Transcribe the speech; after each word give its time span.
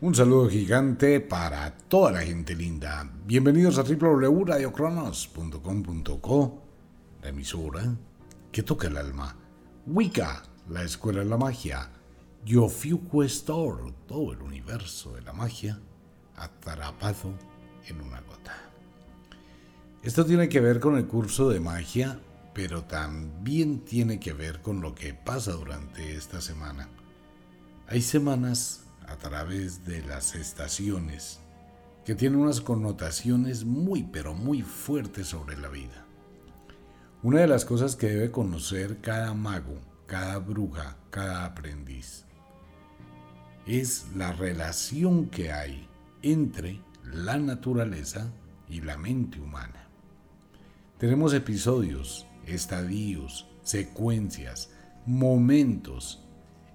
Un 0.00 0.14
saludo 0.14 0.48
gigante 0.48 1.18
para 1.18 1.76
toda 1.76 2.12
la 2.12 2.20
gente 2.20 2.54
linda. 2.54 3.10
Bienvenidos 3.26 3.78
a 3.78 3.82
www.radiocronos.com.co, 3.82 6.62
la 7.20 7.28
emisora 7.30 7.96
que 8.52 8.62
toca 8.62 8.86
el 8.86 8.96
alma. 8.96 9.34
Wicca, 9.88 10.44
la 10.68 10.84
escuela 10.84 11.18
de 11.18 11.24
la 11.24 11.36
magia. 11.36 11.90
Yofiuco 12.44 13.24
Store, 13.24 13.92
todo 14.06 14.34
el 14.34 14.40
universo 14.40 15.14
de 15.14 15.22
la 15.22 15.32
magia 15.32 15.80
atrapado 16.36 17.34
en 17.88 18.00
una 18.00 18.20
gota. 18.20 18.54
Esto 20.04 20.24
tiene 20.24 20.48
que 20.48 20.60
ver 20.60 20.78
con 20.78 20.96
el 20.96 21.08
curso 21.08 21.50
de 21.50 21.58
magia, 21.58 22.20
pero 22.54 22.84
también 22.84 23.80
tiene 23.80 24.20
que 24.20 24.32
ver 24.32 24.62
con 24.62 24.80
lo 24.80 24.94
que 24.94 25.12
pasa 25.12 25.54
durante 25.54 26.14
esta 26.14 26.40
semana. 26.40 26.88
Hay 27.88 28.00
semanas 28.00 28.84
a 29.08 29.16
través 29.16 29.84
de 29.84 30.02
las 30.02 30.34
estaciones 30.34 31.40
que 32.04 32.14
tienen 32.14 32.40
unas 32.40 32.60
connotaciones 32.60 33.64
muy 33.64 34.02
pero 34.02 34.34
muy 34.34 34.62
fuertes 34.62 35.28
sobre 35.28 35.56
la 35.56 35.68
vida. 35.68 36.06
Una 37.22 37.40
de 37.40 37.48
las 37.48 37.64
cosas 37.64 37.96
que 37.96 38.08
debe 38.08 38.30
conocer 38.30 39.00
cada 39.00 39.34
mago, 39.34 39.78
cada 40.06 40.38
bruja, 40.38 40.96
cada 41.10 41.44
aprendiz 41.44 42.24
es 43.66 44.06
la 44.16 44.32
relación 44.32 45.26
que 45.26 45.52
hay 45.52 45.86
entre 46.22 46.80
la 47.04 47.36
naturaleza 47.36 48.32
y 48.68 48.80
la 48.80 48.96
mente 48.96 49.40
humana. 49.40 49.88
Tenemos 50.96 51.34
episodios, 51.34 52.26
estadios, 52.46 53.46
secuencias, 53.62 54.70
momentos 55.04 56.24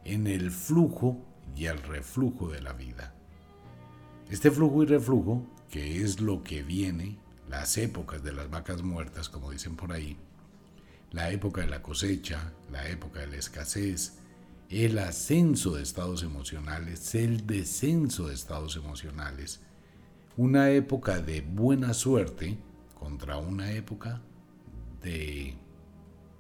en 0.05 0.27
el 0.27 0.51
flujo 0.51 1.17
y 1.55 1.65
el 1.65 1.77
reflujo 1.79 2.49
de 2.49 2.61
la 2.61 2.73
vida. 2.73 3.13
Este 4.29 4.51
flujo 4.51 4.83
y 4.83 4.85
reflujo, 4.85 5.45
que 5.69 6.01
es 6.01 6.19
lo 6.19 6.43
que 6.43 6.63
viene, 6.63 7.17
las 7.49 7.77
épocas 7.77 8.23
de 8.23 8.33
las 8.33 8.49
vacas 8.49 8.81
muertas, 8.81 9.29
como 9.29 9.51
dicen 9.51 9.75
por 9.75 9.91
ahí, 9.91 10.17
la 11.11 11.29
época 11.31 11.61
de 11.61 11.67
la 11.67 11.81
cosecha, 11.81 12.53
la 12.71 12.87
época 12.89 13.19
de 13.19 13.27
la 13.27 13.37
escasez, 13.37 14.17
el 14.69 14.97
ascenso 14.97 15.75
de 15.75 15.83
estados 15.83 16.23
emocionales, 16.23 17.13
el 17.13 17.45
descenso 17.45 18.27
de 18.27 18.33
estados 18.33 18.75
emocionales, 18.75 19.61
una 20.35 20.71
época 20.71 21.19
de 21.19 21.41
buena 21.41 21.93
suerte 21.93 22.57
contra 22.99 23.37
una 23.37 23.71
época 23.73 24.21
de 25.03 25.55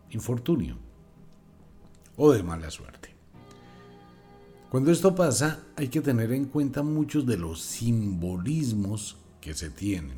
infortunio 0.09 0.77
o 2.15 2.31
de 2.31 2.41
mala 2.41 2.71
suerte. 2.71 3.12
Cuando 4.73 4.89
esto 4.89 5.13
pasa 5.13 5.59
hay 5.75 5.89
que 5.89 6.01
tener 6.01 6.31
en 6.31 6.45
cuenta 6.45 6.81
muchos 6.81 7.27
de 7.27 7.37
los 7.37 7.61
simbolismos 7.61 9.17
que 9.39 9.53
se 9.53 9.69
tienen. 9.69 10.17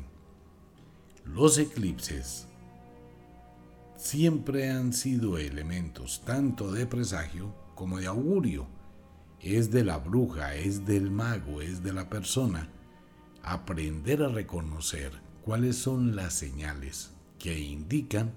Los 1.26 1.58
eclipses 1.58 2.46
siempre 3.98 4.70
han 4.70 4.94
sido 4.94 5.36
elementos 5.36 6.22
tanto 6.24 6.72
de 6.72 6.86
presagio 6.86 7.54
como 7.74 7.98
de 7.98 8.06
augurio. 8.06 8.66
Es 9.42 9.70
de 9.70 9.84
la 9.84 9.98
bruja, 9.98 10.54
es 10.54 10.86
del 10.86 11.10
mago, 11.10 11.60
es 11.60 11.82
de 11.82 11.92
la 11.92 12.08
persona. 12.08 12.70
Aprender 13.42 14.22
a 14.22 14.28
reconocer 14.28 15.12
cuáles 15.44 15.76
son 15.76 16.16
las 16.16 16.32
señales 16.32 17.10
que 17.38 17.60
indican 17.60 18.32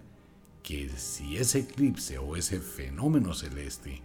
que 0.63 0.89
si 0.97 1.37
ese 1.37 1.59
eclipse 1.59 2.17
o 2.17 2.35
ese 2.35 2.59
fenómeno 2.59 3.33
celeste 3.33 4.01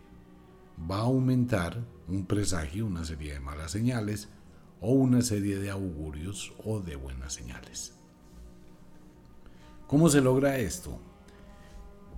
va 0.78 0.96
a 0.98 1.02
aumentar 1.02 1.84
un 2.08 2.26
presagio, 2.26 2.86
una 2.86 3.04
serie 3.04 3.34
de 3.34 3.40
malas 3.40 3.70
señales 3.70 4.28
o 4.80 4.92
una 4.92 5.22
serie 5.22 5.58
de 5.58 5.70
augurios 5.70 6.52
o 6.64 6.80
de 6.80 6.96
buenas 6.96 7.32
señales. 7.32 7.94
¿Cómo 9.86 10.08
se 10.08 10.20
logra 10.20 10.58
esto? 10.58 10.98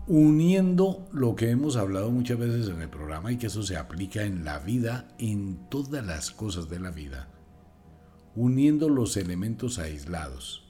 Uniendo 0.09 1.07
lo 1.13 1.35
que 1.35 1.51
hemos 1.51 1.77
hablado 1.77 2.11
muchas 2.11 2.39
veces 2.39 2.69
en 2.69 2.81
el 2.81 2.89
programa 2.89 3.33
y 3.33 3.39
que 3.39 3.49
eso 3.49 3.63
se 3.63 3.77
aplica 3.77 4.23
en 4.23 4.45
la 4.45 4.61
vida, 4.61 5.09
en 5.19 5.69
todas 5.69 6.05
las 6.05 6.31
cosas 6.31 6.69
de 6.69 6.79
la 6.79 6.91
vida, 6.91 7.29
uniendo 8.37 8.89
los 8.89 9.17
elementos 9.17 9.79
aislados. 9.79 10.65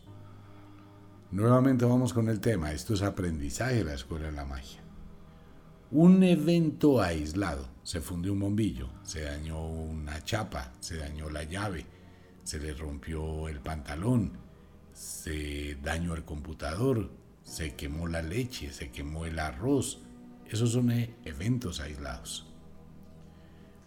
Nuevamente 1.30 1.84
vamos 1.84 2.14
con 2.14 2.28
el 2.28 2.40
tema, 2.40 2.72
esto 2.72 2.94
es 2.94 3.02
aprendizaje 3.02 3.76
de 3.76 3.84
la 3.84 3.94
escuela 3.94 4.26
de 4.26 4.32
la 4.32 4.44
magia. 4.44 4.85
Un 5.92 6.24
evento 6.24 7.00
aislado 7.00 7.68
se 7.84 8.00
fundió 8.00 8.32
un 8.32 8.40
bombillo, 8.40 8.88
se 9.04 9.20
dañó 9.20 9.64
una 9.64 10.24
chapa, 10.24 10.72
se 10.80 10.96
dañó 10.96 11.30
la 11.30 11.44
llave, 11.44 11.86
se 12.42 12.58
le 12.58 12.74
rompió 12.74 13.46
el 13.46 13.60
pantalón, 13.60 14.32
se 14.92 15.76
dañó 15.76 16.16
el 16.16 16.24
computador, 16.24 17.12
se 17.44 17.76
quemó 17.76 18.08
la 18.08 18.20
leche, 18.20 18.72
se 18.72 18.90
quemó 18.90 19.26
el 19.26 19.38
arroz. 19.38 20.00
Esos 20.50 20.72
son 20.72 20.90
e-, 20.90 21.14
eventos 21.24 21.78
aislados. 21.78 22.52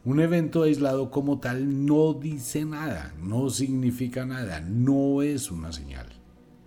Un 0.05 0.21
evento 0.21 0.63
aislado 0.63 1.11
como 1.11 1.41
tal 1.41 1.85
no 1.85 2.13
dice 2.13 2.63
nada, 2.63 3.13
no 3.19 3.49
significa 3.49 4.25
nada, 4.25 4.61
no 4.61 5.21
es 5.21 5.51
una 5.51 5.73
señal. 5.73 6.07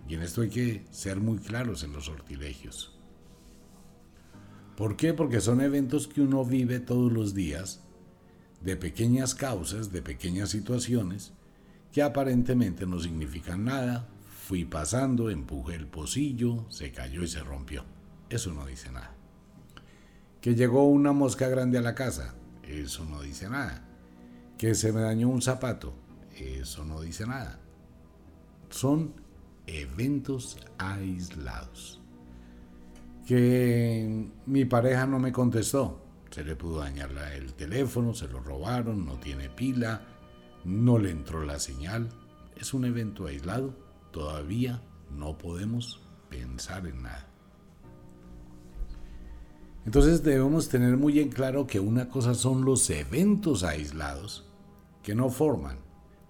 Y 0.07 0.13
en 0.13 0.21
esto 0.21 0.41
hay 0.41 0.49
que 0.49 0.85
ser 0.91 1.19
muy 1.19 1.39
claros 1.39 1.83
en 1.83 1.93
los 1.93 2.05
sortilegios. 2.05 2.92
¿Por 4.83 4.97
qué? 4.97 5.13
Porque 5.13 5.39
son 5.39 5.61
eventos 5.61 6.09
que 6.09 6.19
uno 6.19 6.43
vive 6.43 6.81
todos 6.81 7.09
los 7.09 7.33
días, 7.33 7.79
de 8.59 8.75
pequeñas 8.75 9.33
causas, 9.33 9.93
de 9.93 10.01
pequeñas 10.01 10.49
situaciones, 10.49 11.31
que 11.93 12.01
aparentemente 12.01 12.85
no 12.85 12.99
significan 12.99 13.63
nada. 13.63 14.09
Fui 14.45 14.65
pasando, 14.65 15.29
empujé 15.29 15.75
el 15.75 15.87
pocillo, 15.87 16.69
se 16.69 16.91
cayó 16.91 17.23
y 17.23 17.29
se 17.29 17.39
rompió. 17.39 17.85
Eso 18.29 18.51
no 18.51 18.65
dice 18.65 18.91
nada. 18.91 19.15
Que 20.41 20.53
llegó 20.53 20.85
una 20.89 21.13
mosca 21.13 21.47
grande 21.47 21.77
a 21.77 21.81
la 21.81 21.95
casa. 21.95 22.35
Eso 22.61 23.05
no 23.05 23.21
dice 23.21 23.47
nada. 23.49 23.87
Que 24.57 24.75
se 24.75 24.91
me 24.91 24.99
dañó 24.99 25.29
un 25.29 25.41
zapato. 25.41 25.93
Eso 26.35 26.83
no 26.83 26.99
dice 26.99 27.25
nada. 27.25 27.57
Son 28.69 29.13
eventos 29.65 30.57
aislados 30.77 32.02
que 33.25 34.29
mi 34.45 34.65
pareja 34.65 35.05
no 35.05 35.19
me 35.19 35.31
contestó. 35.31 35.99
Se 36.29 36.43
le 36.43 36.55
pudo 36.55 36.79
dañar 36.79 37.11
el 37.35 37.53
teléfono, 37.53 38.13
se 38.13 38.27
lo 38.27 38.39
robaron, 38.39 39.05
no 39.05 39.19
tiene 39.19 39.49
pila, 39.49 40.01
no 40.65 40.97
le 40.97 41.11
entró 41.11 41.43
la 41.43 41.59
señal. 41.59 42.09
Es 42.55 42.73
un 42.73 42.85
evento 42.85 43.27
aislado, 43.27 43.75
todavía 44.11 44.81
no 45.11 45.37
podemos 45.37 46.01
pensar 46.29 46.87
en 46.87 47.03
nada. 47.03 47.27
Entonces 49.85 50.23
debemos 50.23 50.69
tener 50.69 50.97
muy 50.97 51.19
en 51.19 51.29
claro 51.29 51.67
que 51.67 51.79
una 51.79 52.07
cosa 52.09 52.33
son 52.33 52.63
los 52.63 52.89
eventos 52.89 53.63
aislados 53.63 54.45
que 55.03 55.13
no 55.13 55.29
forman, 55.29 55.77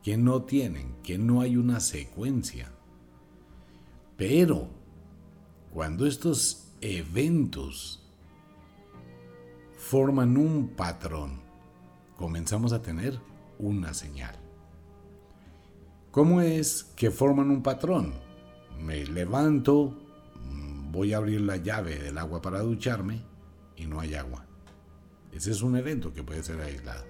que 0.02 0.18
no 0.18 0.44
tienen, 0.44 0.96
que 1.04 1.18
no 1.18 1.42
hay 1.42 1.56
una 1.56 1.80
secuencia. 1.80 2.72
Pero 4.18 4.68
cuando 5.72 6.08
estos 6.08 6.73
eventos 6.84 8.02
forman 9.78 10.36
un 10.36 10.68
patrón, 10.76 11.40
comenzamos 12.18 12.74
a 12.74 12.82
tener 12.82 13.20
una 13.58 13.94
señal. 13.94 14.36
¿Cómo 16.12 16.42
es 16.42 16.84
que 16.84 17.10
forman 17.10 17.52
un 17.52 17.64
patrón? 17.64 18.14
Me 18.82 19.06
levanto, 19.06 19.98
voy 20.92 21.14
a 21.14 21.18
abrir 21.18 21.40
la 21.42 21.56
llave 21.56 22.00
del 22.00 22.18
agua 22.18 22.42
para 22.42 22.60
ducharme 22.60 23.22
y 23.78 23.86
no 23.86 24.02
hay 24.02 24.16
agua. 24.16 24.46
Ese 25.32 25.52
es 25.52 25.62
un 25.62 25.78
evento 25.78 26.14
que 26.14 26.24
puede 26.24 26.44
ser 26.44 26.60
aislado. 26.60 27.06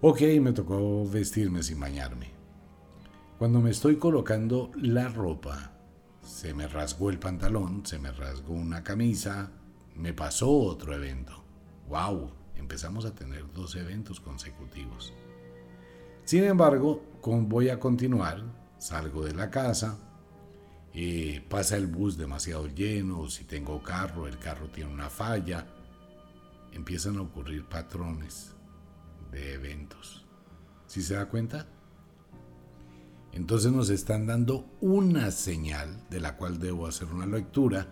Ok, 0.00 0.22
me 0.40 0.52
tocó 0.52 1.08
vestirme 1.08 1.62
sin 1.62 1.78
bañarme. 1.78 2.32
Cuando 3.38 3.60
me 3.60 3.70
estoy 3.70 3.96
colocando 3.96 4.72
la 4.74 5.08
ropa, 5.08 5.71
se 6.22 6.54
me 6.54 6.68
rasgó 6.68 7.10
el 7.10 7.18
pantalón, 7.18 7.84
se 7.84 7.98
me 7.98 8.12
rasgó 8.12 8.54
una 8.54 8.82
camisa, 8.82 9.50
me 9.94 10.12
pasó 10.12 10.50
otro 10.50 10.94
evento. 10.94 11.44
¡Wow! 11.88 12.30
Empezamos 12.56 13.04
a 13.04 13.14
tener 13.14 13.52
dos 13.52 13.74
eventos 13.76 14.20
consecutivos. 14.20 15.12
Sin 16.24 16.44
embargo, 16.44 17.02
voy 17.22 17.68
a 17.68 17.80
continuar, 17.80 18.42
salgo 18.78 19.24
de 19.24 19.34
la 19.34 19.50
casa, 19.50 19.98
eh, 20.94 21.44
pasa 21.48 21.76
el 21.76 21.86
bus 21.86 22.16
demasiado 22.16 22.68
lleno, 22.68 23.28
si 23.28 23.44
tengo 23.44 23.82
carro, 23.82 24.26
el 24.26 24.38
carro 24.38 24.68
tiene 24.68 24.92
una 24.92 25.10
falla, 25.10 25.66
empiezan 26.72 27.16
a 27.16 27.22
ocurrir 27.22 27.64
patrones 27.64 28.54
de 29.30 29.54
eventos. 29.54 30.24
¿Sí 30.86 31.02
se 31.02 31.14
da 31.14 31.26
cuenta? 31.26 31.66
Entonces 33.32 33.72
nos 33.72 33.88
están 33.88 34.26
dando 34.26 34.66
una 34.80 35.30
señal 35.30 36.06
de 36.10 36.20
la 36.20 36.36
cual 36.36 36.58
debo 36.58 36.86
hacer 36.86 37.08
una 37.08 37.26
lectura, 37.26 37.88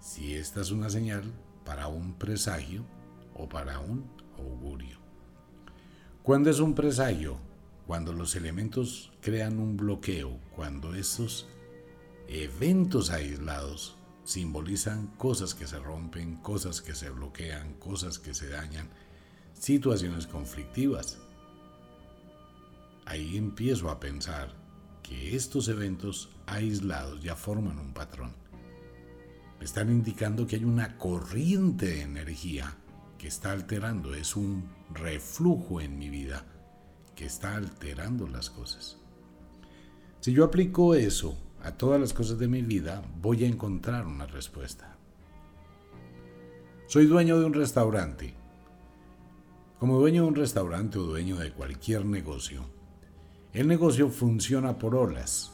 si 0.00 0.34
esta 0.34 0.62
es 0.62 0.70
una 0.70 0.88
señal 0.88 1.30
para 1.64 1.88
un 1.88 2.14
presagio 2.14 2.84
o 3.34 3.48
para 3.48 3.78
un 3.80 4.10
augurio. 4.38 4.98
¿Cuándo 6.22 6.50
es 6.50 6.58
un 6.58 6.74
presagio? 6.74 7.36
Cuando 7.86 8.12
los 8.12 8.34
elementos 8.34 9.12
crean 9.20 9.58
un 9.58 9.76
bloqueo, 9.76 10.38
cuando 10.56 10.94
esos 10.94 11.48
eventos 12.28 13.10
aislados 13.10 13.96
simbolizan 14.24 15.08
cosas 15.18 15.54
que 15.54 15.66
se 15.66 15.78
rompen, 15.78 16.36
cosas 16.36 16.80
que 16.80 16.94
se 16.94 17.10
bloquean, 17.10 17.74
cosas 17.74 18.18
que 18.18 18.34
se 18.34 18.48
dañan, 18.48 18.88
situaciones 19.52 20.26
conflictivas. 20.26 21.18
Ahí 23.04 23.36
empiezo 23.36 23.90
a 23.90 24.00
pensar 24.00 24.61
que 25.02 25.36
estos 25.36 25.68
eventos 25.68 26.30
aislados 26.46 27.22
ya 27.22 27.36
forman 27.36 27.78
un 27.78 27.92
patrón. 27.92 28.32
Me 29.58 29.64
están 29.64 29.90
indicando 29.90 30.46
que 30.46 30.56
hay 30.56 30.64
una 30.64 30.98
corriente 30.98 31.86
de 31.86 32.02
energía 32.02 32.76
que 33.18 33.28
está 33.28 33.52
alterando, 33.52 34.14
es 34.14 34.34
un 34.34 34.64
reflujo 34.92 35.80
en 35.80 35.98
mi 35.98 36.08
vida 36.08 36.44
que 37.14 37.26
está 37.26 37.54
alterando 37.54 38.26
las 38.26 38.50
cosas. 38.50 38.98
Si 40.20 40.32
yo 40.32 40.44
aplico 40.44 40.94
eso 40.94 41.38
a 41.62 41.72
todas 41.72 42.00
las 42.00 42.12
cosas 42.12 42.38
de 42.38 42.48
mi 42.48 42.62
vida, 42.62 43.02
voy 43.20 43.44
a 43.44 43.48
encontrar 43.48 44.06
una 44.06 44.26
respuesta. 44.26 44.96
Soy 46.86 47.06
dueño 47.06 47.38
de 47.38 47.46
un 47.46 47.54
restaurante. 47.54 48.34
Como 49.78 49.98
dueño 49.98 50.22
de 50.22 50.28
un 50.28 50.34
restaurante 50.34 50.98
o 50.98 51.04
dueño 51.04 51.36
de 51.36 51.52
cualquier 51.52 52.04
negocio, 52.04 52.66
el 53.52 53.68
negocio 53.68 54.08
funciona 54.08 54.78
por 54.78 54.94
olas. 54.94 55.52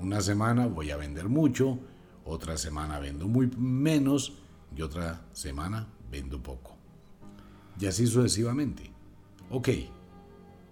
Una 0.00 0.20
semana 0.20 0.66
voy 0.66 0.90
a 0.90 0.96
vender 0.96 1.28
mucho, 1.28 1.78
otra 2.24 2.56
semana 2.56 2.98
vendo 2.98 3.26
muy 3.26 3.50
menos 3.56 4.34
y 4.76 4.82
otra 4.82 5.22
semana 5.32 5.88
vendo 6.10 6.42
poco. 6.42 6.76
Y 7.78 7.86
así 7.86 8.06
sucesivamente. 8.06 8.90
Ok, 9.50 9.68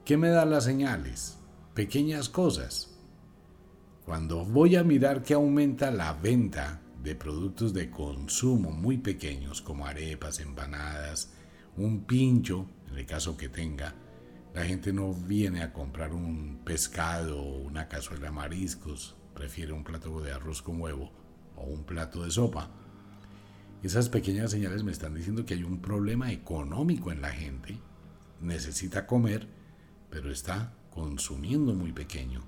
¿qué 0.05 0.17
me 0.17 0.29
dan 0.29 0.51
las 0.51 0.65
señales? 0.65 1.39
Pequeñas 1.75 2.29
cosas 2.29 2.91
cuando 4.05 4.45
voy 4.45 4.75
a 4.75 4.83
mirar 4.83 5.23
que 5.23 5.35
aumenta 5.35 5.91
la 5.91 6.13
venta 6.15 6.81
de 7.01 7.15
productos 7.15 7.73
de 7.73 7.91
consumo 7.91 8.73
muy 8.73 8.99
pequeños 8.99 9.63
como 9.63 9.87
arepas, 9.87 10.41
empanadas, 10.41 11.31
un 11.77 12.05
pincho, 12.05 12.67
en 12.91 12.99
el 12.99 13.07
caso 13.07 13.37
que 13.37 13.49
tenga, 13.49 13.95
la 14.55 14.65
gente 14.65 14.93
no 14.93 15.15
viene 15.15 15.63
a 15.63 15.73
comprar 15.73 16.13
un 16.13 16.61
pescado 16.65 17.41
o 17.41 17.59
una 17.59 17.89
cazuela 17.89 18.27
de 18.27 18.33
mariscos, 18.33 19.15
prefiere 19.35 19.73
un 19.73 19.85
plato 19.85 20.21
de 20.21 20.33
arroz 20.33 20.61
con 20.61 20.81
huevo 20.81 21.13
o 21.57 21.65
un 21.65 21.85
plato 21.85 22.25
de 22.25 22.31
sopa. 22.31 22.71
Esas 23.83 24.09
pequeñas 24.09 24.51
señales 24.51 24.83
me 24.83 24.93
están 24.93 25.15
diciendo 25.15 25.47
que 25.47 25.55
hay 25.55 25.63
un 25.63 25.81
problema 25.81 26.33
económico 26.33 27.13
en 27.13 27.23
la 27.23 27.31
gente, 27.31 27.79
necesita 28.41 29.07
comer, 29.07 29.49
pero 30.11 30.31
está 30.31 30.75
consumiendo 30.91 31.73
muy 31.75 31.93
pequeño. 31.93 32.43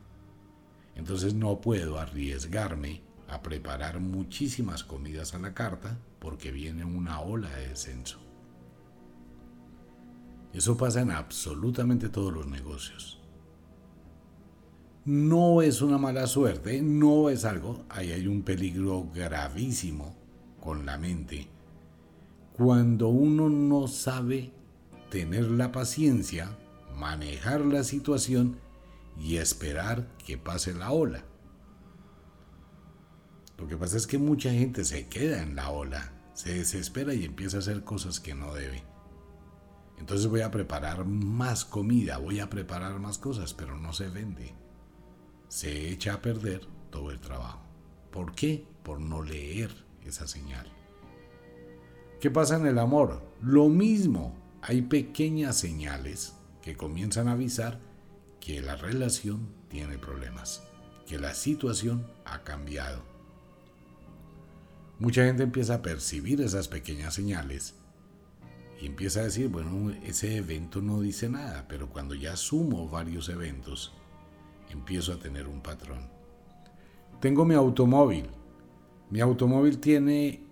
Entonces 0.94 1.34
no 1.34 1.60
puedo 1.60 1.98
arriesgarme 1.98 3.02
a 3.28 3.42
preparar 3.42 4.00
muchísimas 4.00 4.84
comidas 4.84 5.34
a 5.34 5.38
la 5.38 5.54
carta 5.54 5.98
porque 6.18 6.50
viene 6.50 6.84
una 6.84 7.20
ola 7.20 7.48
de 7.50 7.68
descenso. 7.68 8.21
Eso 10.52 10.76
pasa 10.76 11.00
en 11.00 11.10
absolutamente 11.10 12.08
todos 12.08 12.32
los 12.32 12.46
negocios. 12.46 13.18
No 15.04 15.62
es 15.62 15.82
una 15.82 15.98
mala 15.98 16.26
suerte, 16.26 16.80
no 16.80 17.28
es 17.28 17.44
algo, 17.44 17.84
ahí 17.88 18.12
hay 18.12 18.26
un 18.28 18.42
peligro 18.42 19.08
gravísimo 19.12 20.14
con 20.60 20.86
la 20.86 20.98
mente. 20.98 21.48
Cuando 22.52 23.08
uno 23.08 23.48
no 23.48 23.88
sabe 23.88 24.52
tener 25.10 25.50
la 25.50 25.72
paciencia, 25.72 26.56
manejar 26.96 27.62
la 27.62 27.82
situación 27.82 28.58
y 29.18 29.38
esperar 29.38 30.06
que 30.24 30.38
pase 30.38 30.72
la 30.74 30.92
ola. 30.92 31.24
Lo 33.58 33.66
que 33.66 33.76
pasa 33.76 33.96
es 33.96 34.06
que 34.06 34.18
mucha 34.18 34.50
gente 34.50 34.84
se 34.84 35.08
queda 35.08 35.42
en 35.42 35.56
la 35.56 35.70
ola, 35.70 36.12
se 36.34 36.54
desespera 36.54 37.14
y 37.14 37.24
empieza 37.24 37.56
a 37.56 37.60
hacer 37.60 37.84
cosas 37.84 38.20
que 38.20 38.34
no 38.34 38.54
debe. 38.54 38.91
Entonces 40.02 40.26
voy 40.26 40.40
a 40.40 40.50
preparar 40.50 41.04
más 41.04 41.64
comida, 41.64 42.18
voy 42.18 42.40
a 42.40 42.50
preparar 42.50 42.98
más 42.98 43.18
cosas, 43.18 43.54
pero 43.54 43.78
no 43.78 43.92
se 43.92 44.08
vende. 44.08 44.52
Se 45.46 45.90
echa 45.90 46.14
a 46.14 46.20
perder 46.20 46.66
todo 46.90 47.12
el 47.12 47.20
trabajo. 47.20 47.60
¿Por 48.10 48.34
qué? 48.34 48.66
Por 48.82 48.98
no 48.98 49.22
leer 49.22 49.70
esa 50.04 50.26
señal. 50.26 50.66
¿Qué 52.20 52.32
pasa 52.32 52.56
en 52.56 52.66
el 52.66 52.80
amor? 52.80 53.22
Lo 53.42 53.68
mismo. 53.68 54.34
Hay 54.60 54.82
pequeñas 54.82 55.56
señales 55.56 56.34
que 56.62 56.76
comienzan 56.76 57.28
a 57.28 57.32
avisar 57.32 57.78
que 58.40 58.60
la 58.60 58.74
relación 58.74 59.54
tiene 59.68 59.98
problemas, 59.98 60.64
que 61.06 61.20
la 61.20 61.32
situación 61.32 62.08
ha 62.24 62.42
cambiado. 62.42 63.04
Mucha 64.98 65.26
gente 65.26 65.44
empieza 65.44 65.74
a 65.74 65.82
percibir 65.82 66.40
esas 66.40 66.66
pequeñas 66.66 67.14
señales 67.14 67.76
y 68.82 68.86
empieza 68.86 69.20
a 69.20 69.24
decir, 69.24 69.46
bueno, 69.46 69.92
ese 70.02 70.36
evento 70.38 70.82
no 70.82 71.00
dice 71.00 71.28
nada, 71.28 71.66
pero 71.68 71.88
cuando 71.88 72.16
ya 72.16 72.34
sumo 72.34 72.88
varios 72.88 73.28
eventos, 73.28 73.92
empiezo 74.70 75.12
a 75.12 75.20
tener 75.20 75.46
un 75.46 75.60
patrón. 75.60 76.08
Tengo 77.20 77.44
mi 77.44 77.54
automóvil. 77.54 78.26
Mi 79.08 79.20
automóvil 79.20 79.78
tiene 79.78 80.42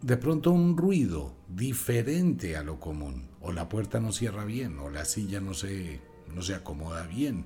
de 0.00 0.16
pronto 0.16 0.50
un 0.50 0.78
ruido 0.78 1.34
diferente 1.46 2.56
a 2.56 2.62
lo 2.62 2.80
común, 2.80 3.28
o 3.42 3.52
la 3.52 3.68
puerta 3.68 4.00
no 4.00 4.12
cierra 4.12 4.46
bien, 4.46 4.78
o 4.78 4.88
la 4.88 5.04
silla 5.04 5.38
no 5.38 5.52
se 5.52 6.00
no 6.34 6.40
se 6.40 6.54
acomoda 6.54 7.06
bien, 7.06 7.44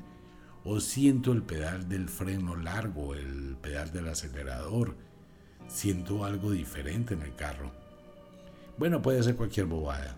o 0.63 0.79
siento 0.79 1.33
el 1.33 1.43
pedal 1.43 1.89
del 1.89 2.09
freno 2.09 2.55
largo, 2.55 3.17
el 3.17 3.57
pedal 3.61 3.91
del 3.93 4.07
acelerador, 4.07 4.95
siento 5.67 6.25
algo 6.25 6.53
diferente 6.53 7.15
en 7.15 7.23
el 7.23 7.35
carro. 7.35 7.80
Bueno, 8.81 9.03
puede 9.03 9.23
ser 9.23 9.37
cualquier 9.37 9.67
bobada. 9.67 10.17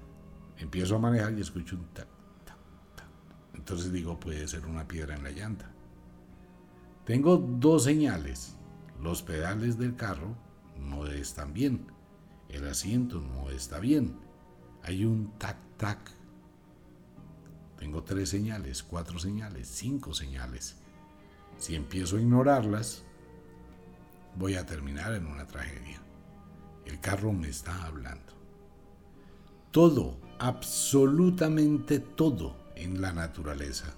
Empiezo 0.57 0.95
a 0.95 1.01
manejar 1.01 1.37
y 1.37 1.41
escucho 1.41 1.75
un 1.75 1.87
tac, 1.87 2.07
tac, 2.45 2.57
tac. 2.95 3.09
Entonces 3.55 3.93
digo, 3.93 4.21
puede 4.21 4.47
ser 4.47 4.67
una 4.67 4.87
piedra 4.87 5.17
en 5.17 5.25
la 5.25 5.33
llanta. 5.33 5.69
Tengo 7.05 7.39
dos 7.39 7.83
señales. 7.83 8.57
Los 9.01 9.21
pedales 9.25 9.79
del 9.79 9.97
carro 9.97 10.37
no 10.79 11.09
están 11.09 11.53
bien. 11.53 11.89
El 12.49 12.69
asiento 12.69 13.21
no 13.21 13.51
está 13.51 13.81
bien. 13.81 14.17
Hay 14.85 15.05
un 15.07 15.37
tac, 15.39 15.57
tac 15.77 16.13
tengo 17.81 18.05
tres 18.05 18.29
señales, 18.29 18.85
cuatro 18.85 19.19
señales, 19.19 19.67
cinco 19.67 20.15
señales. 20.15 20.77
Si 21.59 21.75
empiezo 21.75 22.17
a 22.17 22.21
ignorarlas, 22.21 23.03
voy 24.37 24.55
a 24.55 24.65
terminar 24.65 25.15
en 25.15 25.27
una 25.27 25.49
tragedia. 25.49 26.01
El 26.87 27.01
carro 27.01 27.33
me 27.33 27.49
está 27.49 27.85
hablando. 27.85 28.32
Todo, 29.73 30.19
absolutamente 30.39 31.99
todo 31.99 32.55
en 32.77 33.01
la 33.01 33.15
naturaleza, 33.15 33.95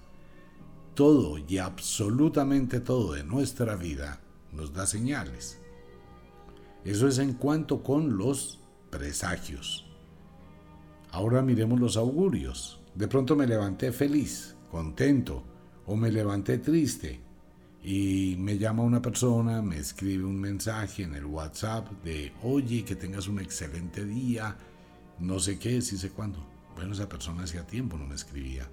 todo 0.93 1.37
y 1.37 1.57
absolutamente 1.57 2.79
todo 2.79 3.11
de 3.11 3.25
nuestra 3.25 3.75
vida 3.75 4.21
nos 4.53 4.71
da 4.73 4.87
señales. 4.87 5.59
Eso 6.85 7.09
es 7.09 7.17
en 7.19 7.33
cuanto 7.33 7.83
con 7.83 8.17
los 8.17 8.61
presagios. 8.89 9.85
Ahora 11.11 11.41
miremos 11.41 11.77
los 11.77 11.97
augurios. 11.97 12.79
De 12.93 13.09
pronto 13.09 13.35
me 13.35 13.45
levanté 13.45 13.91
feliz, 13.91 14.55
contento, 14.71 15.43
o 15.87 15.97
me 15.97 16.09
levanté 16.09 16.59
triste 16.59 17.19
y 17.83 18.37
me 18.39 18.57
llama 18.57 18.83
una 18.83 19.01
persona, 19.01 19.61
me 19.61 19.77
escribe 19.77 20.23
un 20.23 20.39
mensaje 20.39 21.03
en 21.03 21.15
el 21.15 21.25
WhatsApp 21.25 21.91
de, 22.01 22.31
oye, 22.43 22.85
que 22.85 22.95
tengas 22.95 23.27
un 23.27 23.39
excelente 23.41 24.05
día, 24.05 24.55
no 25.19 25.39
sé 25.39 25.59
qué, 25.59 25.81
si 25.81 25.97
sé 25.97 26.09
cuándo. 26.09 26.45
Bueno, 26.75 26.93
esa 26.93 27.07
persona 27.07 27.43
hacía 27.43 27.65
tiempo 27.65 27.97
no 27.97 28.05
me 28.05 28.15
escribía. 28.15 28.69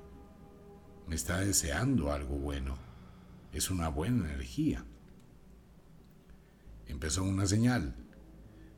Me 1.07 1.15
está 1.15 1.41
deseando 1.41 2.13
algo 2.13 2.37
bueno. 2.37 2.77
Es 3.53 3.71
una 3.71 3.89
buena 3.89 4.31
energía. 4.31 4.85
Empezó 6.87 7.23
una 7.23 7.47
señal. 7.47 7.95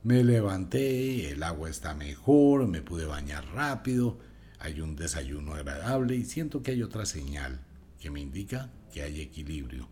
Me 0.03 0.23
levanté, 0.23 1.31
el 1.31 1.43
agua 1.43 1.71
está 1.71 1.95
mejor, 1.95 2.67
me 2.69 2.83
pude 2.83 3.07
bañar 3.07 3.47
rápido, 3.55 4.19
hay 4.59 4.83
un 4.83 4.97
desayuno 4.97 5.55
agradable 5.55 6.15
y 6.15 6.25
siento 6.25 6.63
que 6.63 6.73
hay 6.73 6.83
otra 6.83 7.07
señal 7.07 7.65
que 7.99 8.11
me 8.11 8.21
indica 8.21 8.71
que 8.93 9.03
hay 9.03 9.23
equilibrio. 9.23 9.89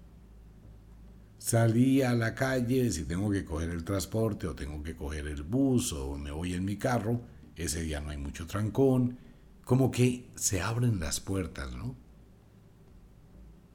Salí 1.39 2.03
a 2.03 2.15
la 2.15 2.35
calle, 2.35 2.91
si 2.93 3.05
tengo 3.05 3.31
que 3.31 3.45
coger 3.45 3.71
el 3.71 3.85
transporte 3.85 4.47
o 4.47 4.55
tengo 4.55 4.83
que 4.83 4.95
coger 4.95 5.27
el 5.27 5.43
bus 5.43 5.93
o 5.93 6.17
me 6.19 6.31
voy 6.31 6.53
en 6.53 6.65
mi 6.65 6.77
carro, 6.77 7.23
ese 7.57 7.83
día 7.83 8.01
no 8.01 8.11
hay 8.11 8.19
mucho 8.19 8.47
trancón, 8.47 9.19
como 9.65 9.91
que 9.91 10.29
se 10.35 10.61
abren 10.61 11.01
las 11.01 11.21
puertas, 11.21 11.75
¿no? 11.75 11.97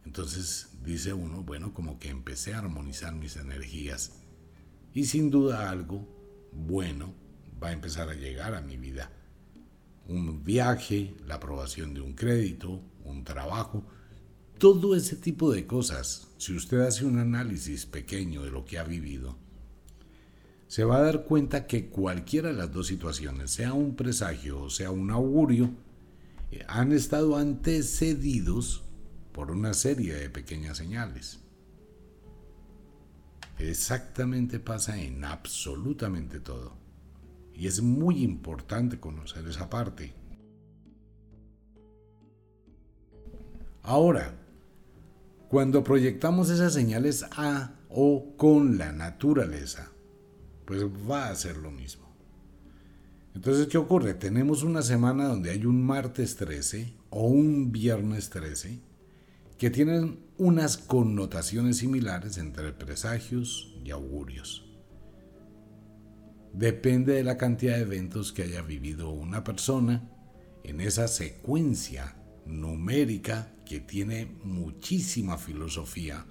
Entonces 0.05 0.69
dice 0.83 1.13
uno, 1.13 1.43
bueno, 1.43 1.73
como 1.73 1.99
que 1.99 2.09
empecé 2.09 2.53
a 2.53 2.59
armonizar 2.59 3.13
mis 3.13 3.35
energías 3.35 4.13
y 4.93 5.05
sin 5.05 5.29
duda 5.29 5.69
algo 5.69 6.07
bueno 6.53 7.13
va 7.61 7.69
a 7.69 7.73
empezar 7.73 8.09
a 8.09 8.13
llegar 8.13 8.55
a 8.55 8.61
mi 8.61 8.77
vida 8.77 9.11
un 10.07 10.43
viaje, 10.43 11.15
la 11.25 11.35
aprobación 11.35 11.93
de 11.93 12.01
un 12.01 12.13
crédito, 12.13 12.81
un 13.03 13.23
trabajo, 13.23 13.83
todo 14.57 14.95
ese 14.95 15.15
tipo 15.15 15.51
de 15.51 15.67
cosas. 15.67 16.29
Si 16.37 16.55
usted 16.55 16.79
hace 16.79 17.05
un 17.05 17.19
análisis 17.19 17.85
pequeño 17.85 18.43
de 18.43 18.51
lo 18.51 18.65
que 18.65 18.79
ha 18.79 18.83
vivido, 18.83 19.37
se 20.67 20.83
va 20.83 20.97
a 20.97 21.01
dar 21.01 21.23
cuenta 21.23 21.65
que 21.65 21.87
cualquiera 21.87 22.49
de 22.49 22.55
las 22.55 22.71
dos 22.71 22.87
situaciones, 22.87 23.51
sea 23.51 23.73
un 23.73 23.95
presagio 23.95 24.61
o 24.61 24.69
sea 24.69 24.91
un 24.91 25.11
augurio, 25.11 25.71
eh, 26.51 26.63
han 26.67 26.91
estado 26.91 27.37
antecedidos 27.37 28.83
por 29.31 29.51
una 29.51 29.73
serie 29.73 30.13
de 30.13 30.29
pequeñas 30.29 30.77
señales. 30.77 31.39
Exactamente 33.59 34.59
pasa 34.59 35.01
en 35.01 35.23
absolutamente 35.23 36.39
todo. 36.39 36.73
Y 37.53 37.67
es 37.67 37.81
muy 37.81 38.23
importante 38.23 38.99
conocer 38.99 39.47
esa 39.47 39.69
parte. 39.69 40.13
Ahora, 43.81 44.35
cuando 45.49 45.83
proyectamos 45.83 46.49
esas 46.49 46.73
señales 46.73 47.23
a 47.31 47.73
o 47.89 48.35
con 48.35 48.77
la 48.77 48.91
naturaleza, 48.91 49.91
pues 50.67 50.83
va 50.83 51.29
a 51.29 51.35
ser 51.35 51.55
lo 51.57 51.71
mismo. 51.71 52.05
Entonces, 53.33 53.67
¿qué 53.67 53.77
ocurre? 53.77 54.13
Tenemos 54.13 54.63
una 54.63 54.81
semana 54.81 55.25
donde 55.25 55.49
hay 55.49 55.65
un 55.65 55.81
martes 55.81 56.35
13 56.35 56.93
o 57.09 57.27
un 57.27 57.71
viernes 57.71 58.29
13 58.29 58.81
que 59.57 59.69
tienen 59.69 60.19
unas 60.37 60.77
connotaciones 60.77 61.77
similares 61.77 62.37
entre 62.37 62.73
presagios 62.73 63.75
y 63.83 63.91
augurios. 63.91 64.65
Depende 66.53 67.13
de 67.13 67.23
la 67.23 67.37
cantidad 67.37 67.75
de 67.75 67.83
eventos 67.83 68.33
que 68.33 68.43
haya 68.43 68.61
vivido 68.61 69.09
una 69.09 69.45
persona 69.45 70.11
en 70.63 70.81
esa 70.81 71.07
secuencia 71.07 72.17
numérica 72.45 73.53
que 73.65 73.79
tiene 73.79 74.25
muchísima 74.43 75.37
filosofía. 75.37 76.25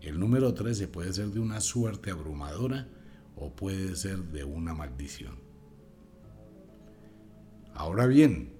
El 0.00 0.18
número 0.18 0.54
13 0.54 0.88
puede 0.88 1.12
ser 1.12 1.28
de 1.28 1.40
una 1.40 1.60
suerte 1.60 2.10
abrumadora 2.10 2.88
o 3.36 3.54
puede 3.54 3.94
ser 3.96 4.18
de 4.24 4.44
una 4.44 4.74
maldición. 4.74 5.38
Ahora 7.74 8.06
bien, 8.06 8.54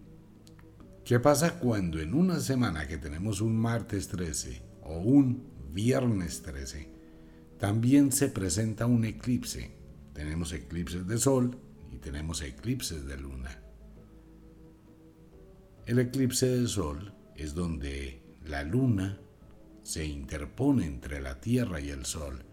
¿qué 1.05 1.19
pasa 1.19 1.59
cuando 1.59 1.99
en 2.01 2.15
una 2.15 2.39
semana 2.41 2.87
que 2.87 2.99
tenemos 2.99 3.41
un 3.41 3.57
martes 3.57 4.09
13 4.09 4.63
o 4.83 4.99
un 4.99 5.49
viernes 5.73 6.43
13, 6.43 6.89
también 7.59 8.13
se 8.13 8.29
presenta 8.29 8.87
un 8.87 9.05
eclipse? 9.05 9.73
Tenemos 10.13 10.53
eclipses 10.53 11.07
de 11.07 11.19
sol 11.19 11.59
y 11.91 11.97
tenemos 11.97 12.43
eclipses 12.43 13.07
de 13.07 13.17
luna. 13.17 13.63
El 15.87 15.99
eclipse 15.99 16.47
de 16.47 16.67
sol 16.67 17.15
es 17.35 17.55
donde 17.55 18.23
la 18.45 18.63
luna 18.63 19.19
se 19.83 20.05
interpone 20.05 20.85
entre 20.85 21.21
la 21.21 21.41
Tierra 21.41 21.81
y 21.81 21.91
el 21.91 22.05
Sol 22.05 22.45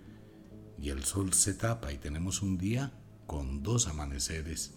y 0.83 0.89
el 0.89 1.05
sol 1.05 1.31
se 1.31 1.53
tapa 1.53 1.93
y 1.93 1.97
tenemos 1.97 2.41
un 2.41 2.57
día 2.57 2.91
con 3.25 3.63
dos 3.63 3.87
amaneceres 3.87 4.73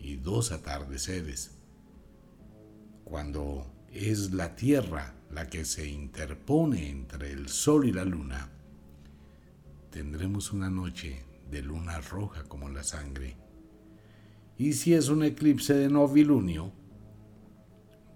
y 0.00 0.16
dos 0.16 0.50
atardeceres. 0.50 1.52
Cuando 3.04 3.64
es 3.92 4.32
la 4.32 4.56
tierra 4.56 5.14
la 5.30 5.46
que 5.46 5.64
se 5.64 5.88
interpone 5.88 6.90
entre 6.90 7.30
el 7.30 7.48
sol 7.48 7.86
y 7.86 7.92
la 7.92 8.04
luna, 8.04 8.50
tendremos 9.90 10.52
una 10.52 10.68
noche 10.68 11.24
de 11.48 11.62
luna 11.62 12.00
roja 12.00 12.42
como 12.42 12.68
la 12.68 12.82
sangre. 12.82 13.36
Y 14.58 14.72
si 14.72 14.94
es 14.94 15.08
un 15.08 15.22
eclipse 15.22 15.74
de 15.74 15.88
novilunio, 15.88 16.72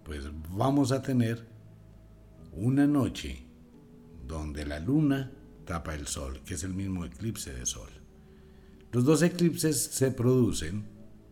pues 0.05 0.25
vamos 0.51 0.91
a 0.91 1.01
tener 1.01 1.47
una 2.55 2.89
noche 2.89 3.47
donde 4.27 4.67
la 4.67 4.81
luna 4.81 5.31
el 5.71 6.07
Sol, 6.07 6.41
que 6.45 6.55
es 6.55 6.65
el 6.65 6.75
mismo 6.75 7.05
eclipse 7.05 7.53
de 7.53 7.65
Sol. 7.65 7.91
Los 8.93 9.05
dos 9.05 9.23
eclipses 9.23 9.81
se 9.81 10.11
producen 10.11 10.85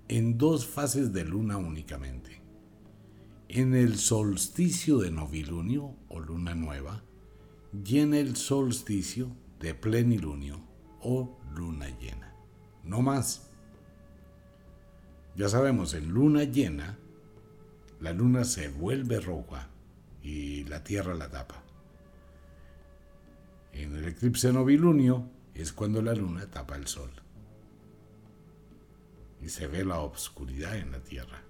en 0.07 0.39
dos 0.39 0.67
fases 0.67 1.13
de 1.13 1.25
luna 1.25 1.57
únicamente. 1.57 2.41
En 3.49 3.75
el 3.75 3.99
solsticio 3.99 4.99
de 4.99 5.11
novilunio 5.11 5.97
o 6.09 6.21
luna 6.21 6.55
nueva 6.55 7.03
y 7.85 7.99
en 7.99 8.15
el 8.15 8.37
solsticio 8.37 9.35
de 9.59 9.75
plenilunio 9.75 10.61
o 11.01 11.39
luna 11.55 11.89
llena. 11.99 12.35
No 12.85 13.03
más. 13.03 13.51
Ya 15.35 15.49
sabemos, 15.49 15.95
en 15.95 16.09
luna 16.09 16.45
llena, 16.45 16.99
la 18.01 18.13
luna 18.13 18.45
se 18.45 18.69
vuelve 18.69 19.21
roja 19.21 19.69
y 20.23 20.65
la 20.65 20.85
tierra 20.85 21.15
la 21.15 21.31
tapa. 21.31 21.65
Eclipse 24.09 24.53
novilunio 24.53 25.31
es 25.55 25.73
cuando 25.73 26.01
la 26.01 26.15
luna 26.15 26.47
tapa 26.47 26.77
el 26.77 26.87
sol 26.87 27.11
y 29.43 29.49
se 29.51 29.67
ve 29.67 29.85
la 29.85 30.01
obscuridad 30.01 30.77
en 30.77 30.93
la 30.93 31.01
tierra. 31.01 31.43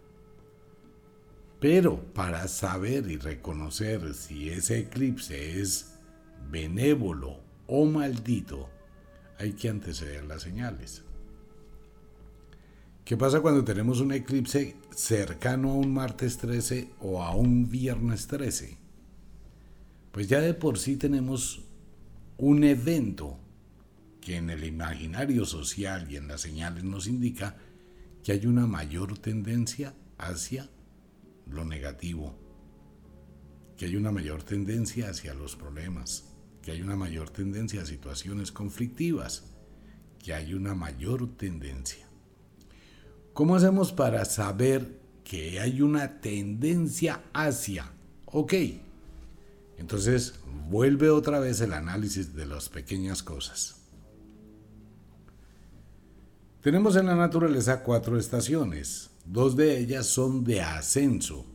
Pero 1.60 2.02
para 2.14 2.46
saber 2.48 3.10
y 3.10 3.16
reconocer 3.16 4.14
si 4.14 4.50
ese 4.50 4.78
eclipse 4.78 5.60
es 5.60 5.98
benévolo 6.50 7.40
o 7.66 7.84
maldito, 7.84 8.68
hay 9.38 9.52
que 9.52 9.68
anteceder 9.68 10.24
las 10.24 10.42
señales. 10.42 11.02
¿Qué 13.04 13.16
pasa 13.16 13.40
cuando 13.40 13.64
tenemos 13.64 14.00
un 14.00 14.12
eclipse 14.12 14.76
cercano 14.94 15.70
a 15.70 15.74
un 15.74 15.94
martes 15.94 16.38
13 16.38 16.90
o 17.00 17.22
a 17.22 17.34
un 17.34 17.68
viernes 17.68 18.26
13? 18.26 18.76
Pues 20.12 20.28
ya 20.28 20.40
de 20.40 20.54
por 20.54 20.78
sí 20.78 20.96
tenemos 20.96 21.67
un 22.38 22.62
evento 22.62 23.36
que 24.20 24.36
en 24.36 24.48
el 24.48 24.64
imaginario 24.64 25.44
social 25.44 26.10
y 26.10 26.16
en 26.16 26.28
las 26.28 26.40
señales 26.40 26.84
nos 26.84 27.08
indica 27.08 27.56
que 28.22 28.32
hay 28.32 28.46
una 28.46 28.66
mayor 28.66 29.18
tendencia 29.18 29.94
hacia 30.18 30.68
lo 31.50 31.64
negativo, 31.64 32.38
que 33.76 33.86
hay 33.86 33.96
una 33.96 34.12
mayor 34.12 34.44
tendencia 34.44 35.10
hacia 35.10 35.34
los 35.34 35.56
problemas, 35.56 36.28
que 36.62 36.70
hay 36.70 36.80
una 36.80 36.94
mayor 36.94 37.30
tendencia 37.30 37.82
a 37.82 37.86
situaciones 37.86 38.52
conflictivas, 38.52 39.56
que 40.22 40.32
hay 40.32 40.54
una 40.54 40.74
mayor 40.74 41.36
tendencia. 41.36 42.06
¿Cómo 43.32 43.56
hacemos 43.56 43.92
para 43.92 44.24
saber 44.24 45.00
que 45.24 45.58
hay 45.58 45.80
una 45.80 46.20
tendencia 46.20 47.22
hacia? 47.32 47.90
Ok, 48.26 48.54
entonces 49.78 50.34
vuelve 50.68 51.08
otra 51.08 51.40
vez 51.40 51.60
el 51.60 51.72
análisis 51.72 52.34
de 52.34 52.46
las 52.46 52.68
pequeñas 52.68 53.22
cosas. 53.22 53.76
Tenemos 56.60 56.96
en 56.96 57.06
la 57.06 57.14
naturaleza 57.14 57.82
cuatro 57.82 58.18
estaciones. 58.18 59.10
Dos 59.24 59.56
de 59.56 59.78
ellas 59.78 60.06
son 60.06 60.44
de 60.44 60.60
ascenso, 60.60 61.46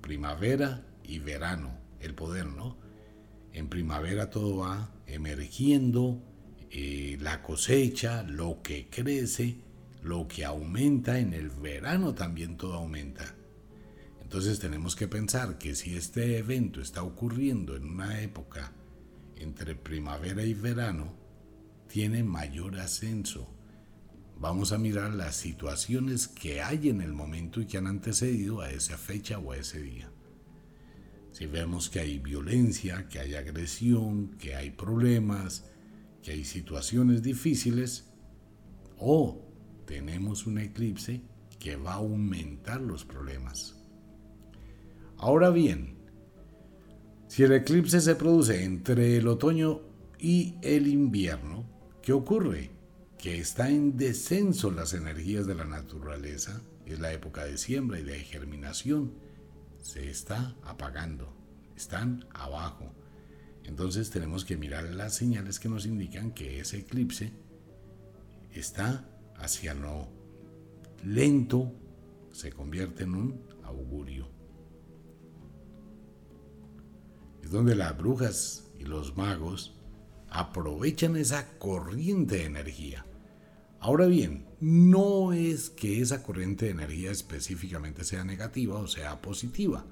primavera 0.00 0.84
y 1.02 1.18
verano, 1.18 1.70
el 2.00 2.14
poder, 2.14 2.46
¿no? 2.46 2.76
En 3.52 3.68
primavera 3.68 4.30
todo 4.30 4.58
va 4.58 4.90
emergiendo, 5.06 6.22
eh, 6.70 7.18
la 7.20 7.42
cosecha, 7.42 8.22
lo 8.22 8.62
que 8.62 8.88
crece, 8.88 9.56
lo 10.02 10.28
que 10.28 10.44
aumenta, 10.44 11.18
en 11.18 11.34
el 11.34 11.50
verano 11.50 12.14
también 12.14 12.56
todo 12.56 12.74
aumenta. 12.74 13.34
Entonces 14.30 14.60
tenemos 14.60 14.94
que 14.94 15.08
pensar 15.08 15.58
que 15.58 15.74
si 15.74 15.96
este 15.96 16.38
evento 16.38 16.80
está 16.80 17.02
ocurriendo 17.02 17.74
en 17.74 17.82
una 17.82 18.22
época 18.22 18.70
entre 19.34 19.74
primavera 19.74 20.44
y 20.44 20.54
verano, 20.54 21.12
tiene 21.88 22.22
mayor 22.22 22.78
ascenso. 22.78 23.52
Vamos 24.38 24.70
a 24.70 24.78
mirar 24.78 25.14
las 25.14 25.34
situaciones 25.34 26.28
que 26.28 26.62
hay 26.62 26.90
en 26.90 27.00
el 27.00 27.12
momento 27.12 27.60
y 27.60 27.66
que 27.66 27.78
han 27.78 27.88
antecedido 27.88 28.60
a 28.60 28.70
esa 28.70 28.96
fecha 28.96 29.40
o 29.40 29.50
a 29.50 29.56
ese 29.56 29.82
día. 29.82 30.12
Si 31.32 31.46
vemos 31.46 31.90
que 31.90 31.98
hay 31.98 32.20
violencia, 32.20 33.08
que 33.08 33.18
hay 33.18 33.34
agresión, 33.34 34.36
que 34.38 34.54
hay 34.54 34.70
problemas, 34.70 35.64
que 36.22 36.30
hay 36.30 36.44
situaciones 36.44 37.24
difíciles, 37.24 38.04
o 38.96 39.44
tenemos 39.86 40.46
un 40.46 40.58
eclipse 40.58 41.20
que 41.58 41.74
va 41.74 41.94
a 41.94 41.96
aumentar 41.96 42.80
los 42.80 43.04
problemas. 43.04 43.79
Ahora 45.22 45.50
bien, 45.50 45.98
si 47.28 47.42
el 47.42 47.52
eclipse 47.52 48.00
se 48.00 48.14
produce 48.14 48.64
entre 48.64 49.18
el 49.18 49.28
otoño 49.28 49.82
y 50.18 50.54
el 50.62 50.88
invierno, 50.88 51.66
¿qué 52.00 52.14
ocurre? 52.14 52.70
Que 53.18 53.38
está 53.38 53.68
en 53.68 53.98
descenso 53.98 54.70
las 54.70 54.94
energías 54.94 55.46
de 55.46 55.54
la 55.54 55.66
naturaleza, 55.66 56.62
es 56.86 57.00
la 57.00 57.12
época 57.12 57.44
de 57.44 57.58
siembra 57.58 58.00
y 58.00 58.02
de 58.02 58.18
germinación, 58.20 59.12
se 59.82 60.08
está 60.08 60.56
apagando, 60.62 61.36
están 61.76 62.24
abajo. 62.32 62.90
Entonces 63.64 64.08
tenemos 64.08 64.46
que 64.46 64.56
mirar 64.56 64.84
las 64.84 65.16
señales 65.16 65.60
que 65.60 65.68
nos 65.68 65.84
indican 65.84 66.30
que 66.32 66.60
ese 66.60 66.78
eclipse 66.78 67.30
está 68.54 69.06
hacia 69.36 69.74
lo 69.74 70.08
lento, 71.04 71.74
se 72.32 72.52
convierte 72.52 73.02
en 73.02 73.14
un 73.14 73.42
augurio. 73.64 74.39
Es 77.42 77.50
donde 77.50 77.74
las 77.74 77.96
brujas 77.96 78.64
y 78.78 78.84
los 78.84 79.16
magos 79.16 79.74
aprovechan 80.28 81.16
esa 81.16 81.58
corriente 81.58 82.36
de 82.36 82.44
energía. 82.44 83.04
Ahora 83.80 84.06
bien, 84.06 84.46
no 84.60 85.32
es 85.32 85.70
que 85.70 86.00
esa 86.00 86.22
corriente 86.22 86.66
de 86.66 86.72
energía 86.72 87.10
específicamente 87.10 88.04
sea 88.04 88.24
negativa 88.24 88.78
o 88.78 88.86
sea 88.86 89.20
positiva. 89.22 89.84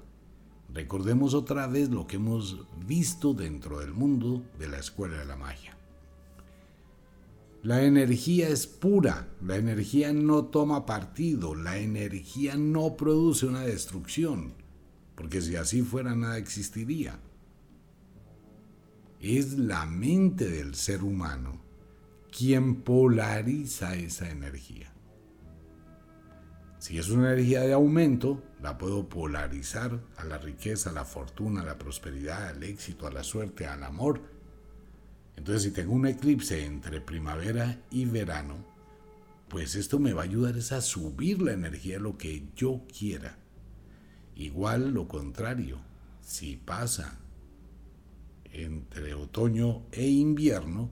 Recordemos 0.71 1.33
otra 1.33 1.65
vez 1.65 1.89
lo 1.89 2.05
que 2.05 2.17
hemos 2.17 2.67
visto 2.85 3.33
dentro 3.33 3.79
del 3.79 3.93
mundo 3.93 4.43
de 4.59 4.69
la 4.69 4.77
escuela 4.77 5.17
de 5.17 5.25
la 5.25 5.35
magia. 5.35 5.75
La 7.63 7.83
energía 7.83 8.47
es 8.47 8.67
pura, 8.67 9.27
la 9.41 9.57
energía 9.57 10.13
no 10.13 10.45
toma 10.45 10.85
partido, 10.85 11.55
la 11.55 11.77
energía 11.77 12.55
no 12.55 12.95
produce 12.95 13.47
una 13.47 13.61
destrucción, 13.61 14.53
porque 15.15 15.41
si 15.41 15.55
así 15.57 15.81
fuera 15.81 16.15
nada 16.15 16.37
existiría. 16.37 17.19
Es 19.19 19.57
la 19.57 19.85
mente 19.85 20.49
del 20.49 20.75
ser 20.75 21.03
humano 21.03 21.59
quien 22.31 22.83
polariza 22.83 23.95
esa 23.95 24.29
energía. 24.29 24.93
Si 26.77 26.97
es 26.97 27.09
una 27.09 27.33
energía 27.33 27.61
de 27.61 27.73
aumento, 27.73 28.41
la 28.61 28.77
puedo 28.77 29.09
polarizar 29.09 29.99
a 30.15 30.23
la 30.23 30.37
riqueza, 30.37 30.91
a 30.91 30.93
la 30.93 31.03
fortuna, 31.03 31.61
a 31.61 31.65
la 31.65 31.77
prosperidad, 31.77 32.47
al 32.47 32.63
éxito, 32.63 33.07
a 33.07 33.11
la 33.11 33.23
suerte, 33.23 33.67
al 33.67 33.83
amor. 33.83 34.21
Entonces, 35.35 35.63
si 35.63 35.71
tengo 35.71 35.91
un 35.91 36.07
eclipse 36.07 36.63
entre 36.63 37.01
primavera 37.01 37.81
y 37.91 38.05
verano, 38.05 38.55
pues 39.49 39.75
esto 39.75 39.99
me 39.99 40.13
va 40.13 40.21
a 40.21 40.25
ayudar 40.25 40.55
a 40.55 40.81
subir 40.81 41.41
la 41.41 41.51
energía 41.51 41.95
de 41.95 42.03
lo 42.03 42.17
que 42.17 42.47
yo 42.55 42.83
quiera. 42.97 43.37
Igual 44.35 44.93
lo 44.93 45.09
contrario, 45.09 45.81
si 46.21 46.55
pasa 46.55 47.19
entre 48.51 49.13
otoño 49.13 49.83
e 49.91 50.07
invierno, 50.07 50.89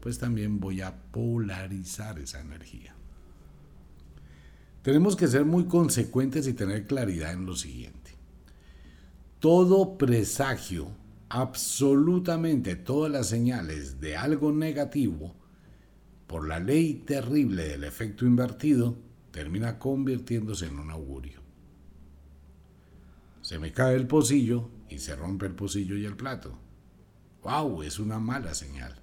pues 0.00 0.18
también 0.18 0.60
voy 0.60 0.80
a 0.80 1.02
polarizar 1.12 2.18
esa 2.18 2.40
energía. 2.40 2.94
Tenemos 4.82 5.14
que 5.14 5.28
ser 5.28 5.44
muy 5.44 5.66
consecuentes 5.66 6.46
y 6.46 6.54
tener 6.54 6.86
claridad 6.86 7.32
en 7.32 7.44
lo 7.44 7.54
siguiente. 7.54 8.12
Todo 9.38 9.98
presagio, 9.98 10.90
absolutamente 11.28 12.76
todas 12.76 13.12
las 13.12 13.28
señales 13.28 14.00
de 14.00 14.16
algo 14.16 14.52
negativo, 14.52 15.34
por 16.26 16.46
la 16.46 16.60
ley 16.60 16.94
terrible 16.94 17.68
del 17.68 17.84
efecto 17.84 18.24
invertido, 18.24 18.96
termina 19.32 19.78
convirtiéndose 19.78 20.66
en 20.66 20.78
un 20.78 20.90
augurio. 20.90 21.40
Se 23.42 23.58
me 23.58 23.72
cae 23.72 23.96
el 23.96 24.06
pocillo 24.06 24.70
y 24.88 24.98
se 24.98 25.16
rompe 25.16 25.46
el 25.46 25.54
pocillo 25.54 25.96
y 25.96 26.04
el 26.04 26.16
plato. 26.16 26.56
¡Wow! 27.42 27.82
Es 27.82 27.98
una 27.98 28.18
mala 28.18 28.54
señal. 28.54 28.96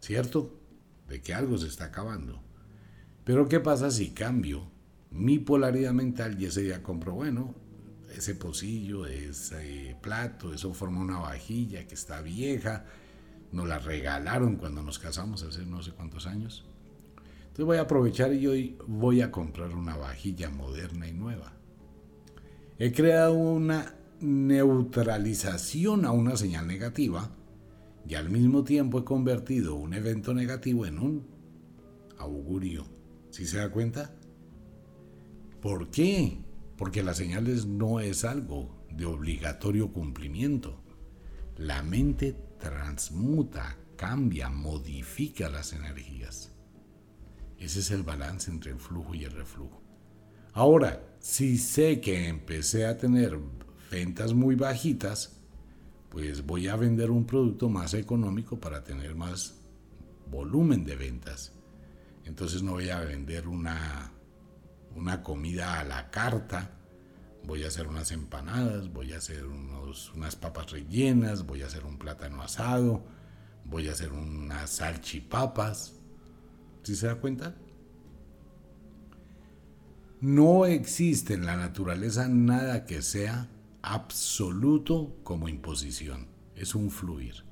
¿Cierto? 0.00 0.60
De 1.08 1.20
que 1.20 1.34
algo 1.34 1.58
se 1.58 1.68
está 1.68 1.86
acabando. 1.86 2.42
Pero 3.24 3.48
¿qué 3.48 3.60
pasa 3.60 3.90
si 3.90 4.10
cambio 4.10 4.70
mi 5.10 5.38
polaridad 5.38 5.92
mental 5.92 6.40
y 6.40 6.46
ese 6.46 6.62
día 6.62 6.82
compro, 6.82 7.14
bueno, 7.14 7.54
ese 8.14 8.34
pocillo, 8.34 9.06
ese 9.06 9.96
plato, 10.00 10.52
eso 10.52 10.72
forma 10.74 11.00
una 11.00 11.18
vajilla 11.18 11.86
que 11.86 11.94
está 11.94 12.20
vieja, 12.22 12.84
nos 13.52 13.68
la 13.68 13.78
regalaron 13.78 14.56
cuando 14.56 14.82
nos 14.82 14.98
casamos 14.98 15.42
hace 15.42 15.64
no 15.64 15.82
sé 15.82 15.92
cuántos 15.92 16.26
años. 16.26 16.64
Entonces 17.40 17.64
voy 17.64 17.78
a 17.78 17.82
aprovechar 17.82 18.32
y 18.34 18.46
hoy 18.46 18.78
voy 18.86 19.22
a 19.22 19.30
comprar 19.30 19.70
una 19.70 19.96
vajilla 19.96 20.50
moderna 20.50 21.08
y 21.08 21.12
nueva. 21.12 21.54
He 22.78 22.92
creado 22.92 23.32
una 23.32 23.95
neutralización 24.20 26.04
a 26.04 26.12
una 26.12 26.36
señal 26.36 26.66
negativa 26.66 27.30
y 28.08 28.14
al 28.14 28.30
mismo 28.30 28.64
tiempo 28.64 29.00
he 29.00 29.04
convertido 29.04 29.74
un 29.74 29.94
evento 29.94 30.32
negativo 30.32 30.86
en 30.86 30.98
un 30.98 31.26
augurio 32.18 32.96
¿Sí 33.36 33.44
se 33.44 33.58
da 33.58 33.68
cuenta? 33.68 34.14
¿Por 35.60 35.90
qué? 35.90 36.38
Porque 36.78 37.02
las 37.02 37.18
señales 37.18 37.66
no 37.66 38.00
es 38.00 38.24
algo 38.24 38.82
de 38.90 39.04
obligatorio 39.04 39.92
cumplimiento. 39.92 40.80
La 41.58 41.82
mente 41.82 42.34
transmuta, 42.58 43.76
cambia, 43.96 44.48
modifica 44.48 45.50
las 45.50 45.74
energías. 45.74 46.50
Ese 47.58 47.80
es 47.80 47.90
el 47.90 48.04
balance 48.04 48.50
entre 48.50 48.72
el 48.72 48.78
flujo 48.78 49.14
y 49.14 49.24
el 49.24 49.32
reflujo. 49.32 49.82
Ahora, 50.54 51.06
si 51.18 51.58
sé 51.58 52.00
que 52.00 52.28
empecé 52.28 52.86
a 52.86 52.96
tener 52.96 53.38
ventas 53.90 54.34
muy 54.34 54.54
bajitas, 54.54 55.36
pues 56.08 56.44
voy 56.44 56.68
a 56.68 56.76
vender 56.76 57.10
un 57.10 57.26
producto 57.26 57.68
más 57.68 57.94
económico 57.94 58.58
para 58.58 58.84
tener 58.84 59.14
más 59.14 59.56
volumen 60.30 60.84
de 60.84 60.96
ventas. 60.96 61.52
Entonces 62.24 62.62
no 62.62 62.72
voy 62.72 62.90
a 62.90 63.00
vender 63.00 63.48
una, 63.48 64.12
una 64.94 65.22
comida 65.22 65.78
a 65.78 65.84
la 65.84 66.10
carta, 66.10 66.70
voy 67.44 67.64
a 67.64 67.68
hacer 67.68 67.86
unas 67.86 68.10
empanadas, 68.10 68.92
voy 68.92 69.12
a 69.12 69.18
hacer 69.18 69.46
unos, 69.46 70.12
unas 70.14 70.36
papas 70.36 70.72
rellenas, 70.72 71.46
voy 71.46 71.62
a 71.62 71.66
hacer 71.66 71.84
un 71.84 71.98
plátano 71.98 72.42
asado, 72.42 73.04
voy 73.64 73.88
a 73.88 73.92
hacer 73.92 74.12
unas 74.12 74.70
salchipapas. 74.70 75.94
¿Sí 76.82 76.96
se 76.96 77.06
da 77.06 77.16
cuenta? 77.16 77.54
No 80.20 80.66
existe 80.66 81.34
en 81.34 81.46
la 81.46 81.56
naturaleza 81.56 82.26
nada 82.28 82.86
que 82.86 83.02
sea 83.02 83.48
absoluto 83.86 85.16
como 85.22 85.48
imposición. 85.48 86.26
Es 86.56 86.74
un 86.74 86.90
fluir. 86.90 87.44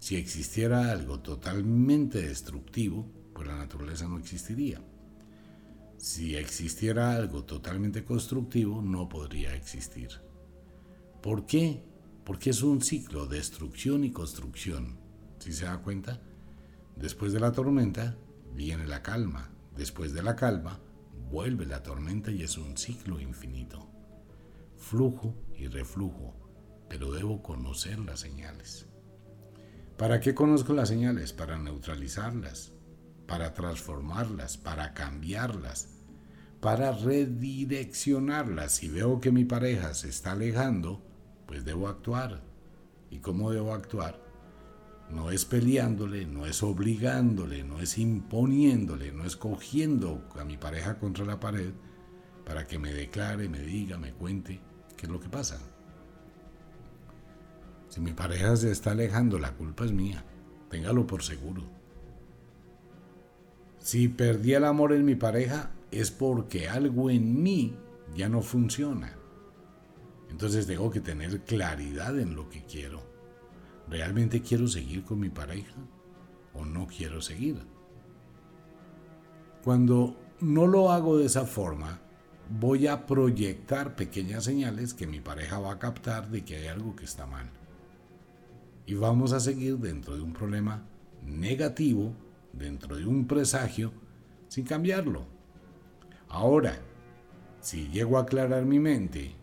Si 0.00 0.16
existiera 0.16 0.90
algo 0.90 1.20
totalmente 1.20 2.20
destructivo, 2.20 3.08
pues 3.32 3.46
la 3.46 3.56
naturaleza 3.56 4.08
no 4.08 4.18
existiría. 4.18 4.82
Si 5.98 6.34
existiera 6.34 7.14
algo 7.14 7.44
totalmente 7.44 8.04
constructivo, 8.04 8.82
no 8.82 9.08
podría 9.08 9.54
existir. 9.54 10.10
¿Por 11.22 11.46
qué? 11.46 11.84
Porque 12.24 12.50
es 12.50 12.64
un 12.64 12.82
ciclo 12.82 13.26
de 13.26 13.36
destrucción 13.36 14.02
y 14.02 14.10
construcción. 14.10 14.98
Si 15.38 15.52
se 15.52 15.66
da 15.66 15.78
cuenta? 15.78 16.20
Después 16.96 17.32
de 17.32 17.38
la 17.38 17.52
tormenta 17.52 18.16
viene 18.52 18.84
la 18.88 19.00
calma. 19.00 19.52
Después 19.76 20.12
de 20.12 20.24
la 20.24 20.34
calma 20.34 20.80
vuelve 21.30 21.66
la 21.66 21.84
tormenta 21.84 22.32
y 22.32 22.42
es 22.42 22.58
un 22.58 22.76
ciclo 22.76 23.20
infinito. 23.20 23.92
Flujo 24.82 25.36
y 25.56 25.68
reflujo, 25.68 26.34
pero 26.88 27.12
debo 27.12 27.40
conocer 27.40 28.00
las 28.00 28.18
señales. 28.18 28.88
¿Para 29.96 30.18
qué 30.18 30.34
conozco 30.34 30.74
las 30.74 30.88
señales? 30.88 31.32
Para 31.32 31.56
neutralizarlas, 31.56 32.72
para 33.26 33.54
transformarlas, 33.54 34.58
para 34.58 34.92
cambiarlas, 34.92 36.00
para 36.60 36.90
redireccionarlas. 36.90 38.72
Si 38.72 38.88
veo 38.88 39.20
que 39.20 39.30
mi 39.30 39.44
pareja 39.44 39.94
se 39.94 40.08
está 40.08 40.32
alejando, 40.32 41.00
pues 41.46 41.64
debo 41.64 41.86
actuar. 41.88 42.42
¿Y 43.08 43.20
cómo 43.20 43.52
debo 43.52 43.72
actuar? 43.72 44.20
No 45.10 45.30
es 45.30 45.44
peleándole, 45.44 46.26
no 46.26 46.44
es 46.44 46.62
obligándole, 46.62 47.62
no 47.62 47.80
es 47.80 47.98
imponiéndole, 47.98 49.12
no 49.12 49.24
es 49.24 49.36
cogiendo 49.36 50.28
a 50.38 50.44
mi 50.44 50.58
pareja 50.58 50.98
contra 50.98 51.24
la 51.24 51.38
pared 51.38 51.72
para 52.44 52.66
que 52.66 52.80
me 52.80 52.92
declare, 52.92 53.48
me 53.48 53.60
diga, 53.60 53.96
me 53.96 54.12
cuente 54.12 54.71
qué 55.02 55.06
es 55.06 55.12
lo 55.12 55.18
que 55.18 55.28
pasa. 55.28 55.58
Si 57.88 58.00
mi 58.00 58.12
pareja 58.12 58.54
se 58.56 58.70
está 58.70 58.92
alejando, 58.92 59.36
la 59.36 59.52
culpa 59.52 59.84
es 59.84 59.90
mía. 59.90 60.24
Téngalo 60.70 61.08
por 61.08 61.24
seguro. 61.24 61.64
Si 63.80 64.06
perdí 64.06 64.54
el 64.54 64.64
amor 64.64 64.92
en 64.92 65.04
mi 65.04 65.16
pareja 65.16 65.72
es 65.90 66.12
porque 66.12 66.68
algo 66.68 67.10
en 67.10 67.42
mí 67.42 67.76
ya 68.14 68.28
no 68.28 68.42
funciona. 68.42 69.16
Entonces 70.30 70.68
tengo 70.68 70.88
que 70.92 71.00
tener 71.00 71.40
claridad 71.40 72.16
en 72.16 72.36
lo 72.36 72.48
que 72.48 72.62
quiero. 72.62 73.02
¿Realmente 73.88 74.40
quiero 74.40 74.68
seguir 74.68 75.02
con 75.02 75.18
mi 75.18 75.30
pareja 75.30 75.74
o 76.54 76.64
no 76.64 76.86
quiero 76.86 77.20
seguir? 77.20 77.60
Cuando 79.64 80.16
no 80.40 80.68
lo 80.68 80.92
hago 80.92 81.18
de 81.18 81.26
esa 81.26 81.44
forma, 81.44 82.00
voy 82.58 82.86
a 82.86 83.06
proyectar 83.06 83.96
pequeñas 83.96 84.44
señales 84.44 84.94
que 84.94 85.06
mi 85.06 85.20
pareja 85.20 85.58
va 85.58 85.72
a 85.72 85.78
captar 85.78 86.30
de 86.30 86.44
que 86.44 86.56
hay 86.56 86.66
algo 86.66 86.94
que 86.96 87.04
está 87.04 87.26
mal. 87.26 87.50
Y 88.86 88.94
vamos 88.94 89.32
a 89.32 89.40
seguir 89.40 89.78
dentro 89.78 90.16
de 90.16 90.22
un 90.22 90.32
problema 90.32 90.84
negativo 91.24 92.12
dentro 92.52 92.96
de 92.96 93.06
un 93.06 93.26
presagio 93.26 93.92
sin 94.48 94.64
cambiarlo. 94.64 95.24
Ahora, 96.28 96.78
si 97.60 97.88
llego 97.88 98.18
a 98.18 98.22
aclarar 98.22 98.64
mi 98.64 98.78
mente, 98.78 99.34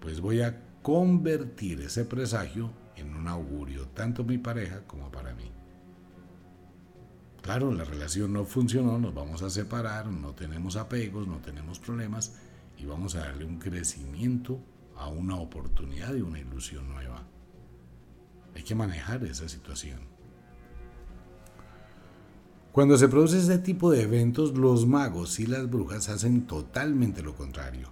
pues 0.00 0.20
voy 0.20 0.40
a 0.40 0.62
convertir 0.82 1.80
ese 1.82 2.04
presagio 2.04 2.70
en 2.96 3.14
un 3.14 3.28
augurio, 3.28 3.88
tanto 3.88 4.24
mi 4.24 4.38
pareja 4.38 4.82
como 4.86 5.10
para 5.10 5.34
mí. 5.34 5.50
Claro, 7.48 7.72
la 7.72 7.84
relación 7.84 8.34
no 8.34 8.44
funcionó, 8.44 8.98
nos 8.98 9.14
vamos 9.14 9.40
a 9.40 9.48
separar, 9.48 10.08
no 10.08 10.34
tenemos 10.34 10.76
apegos, 10.76 11.26
no 11.26 11.38
tenemos 11.38 11.78
problemas, 11.78 12.34
y 12.76 12.84
vamos 12.84 13.14
a 13.14 13.20
darle 13.20 13.46
un 13.46 13.58
crecimiento 13.58 14.60
a 14.98 15.08
una 15.08 15.36
oportunidad 15.36 16.14
y 16.14 16.20
una 16.20 16.40
ilusión 16.40 16.86
nueva. 16.90 17.26
Hay 18.54 18.62
que 18.64 18.74
manejar 18.74 19.24
esa 19.24 19.48
situación. 19.48 19.98
Cuando 22.70 22.98
se 22.98 23.08
produce 23.08 23.38
este 23.38 23.56
tipo 23.56 23.90
de 23.90 24.02
eventos, 24.02 24.54
los 24.54 24.86
magos 24.86 25.40
y 25.40 25.46
las 25.46 25.70
brujas 25.70 26.10
hacen 26.10 26.46
totalmente 26.46 27.22
lo 27.22 27.34
contrario. 27.34 27.88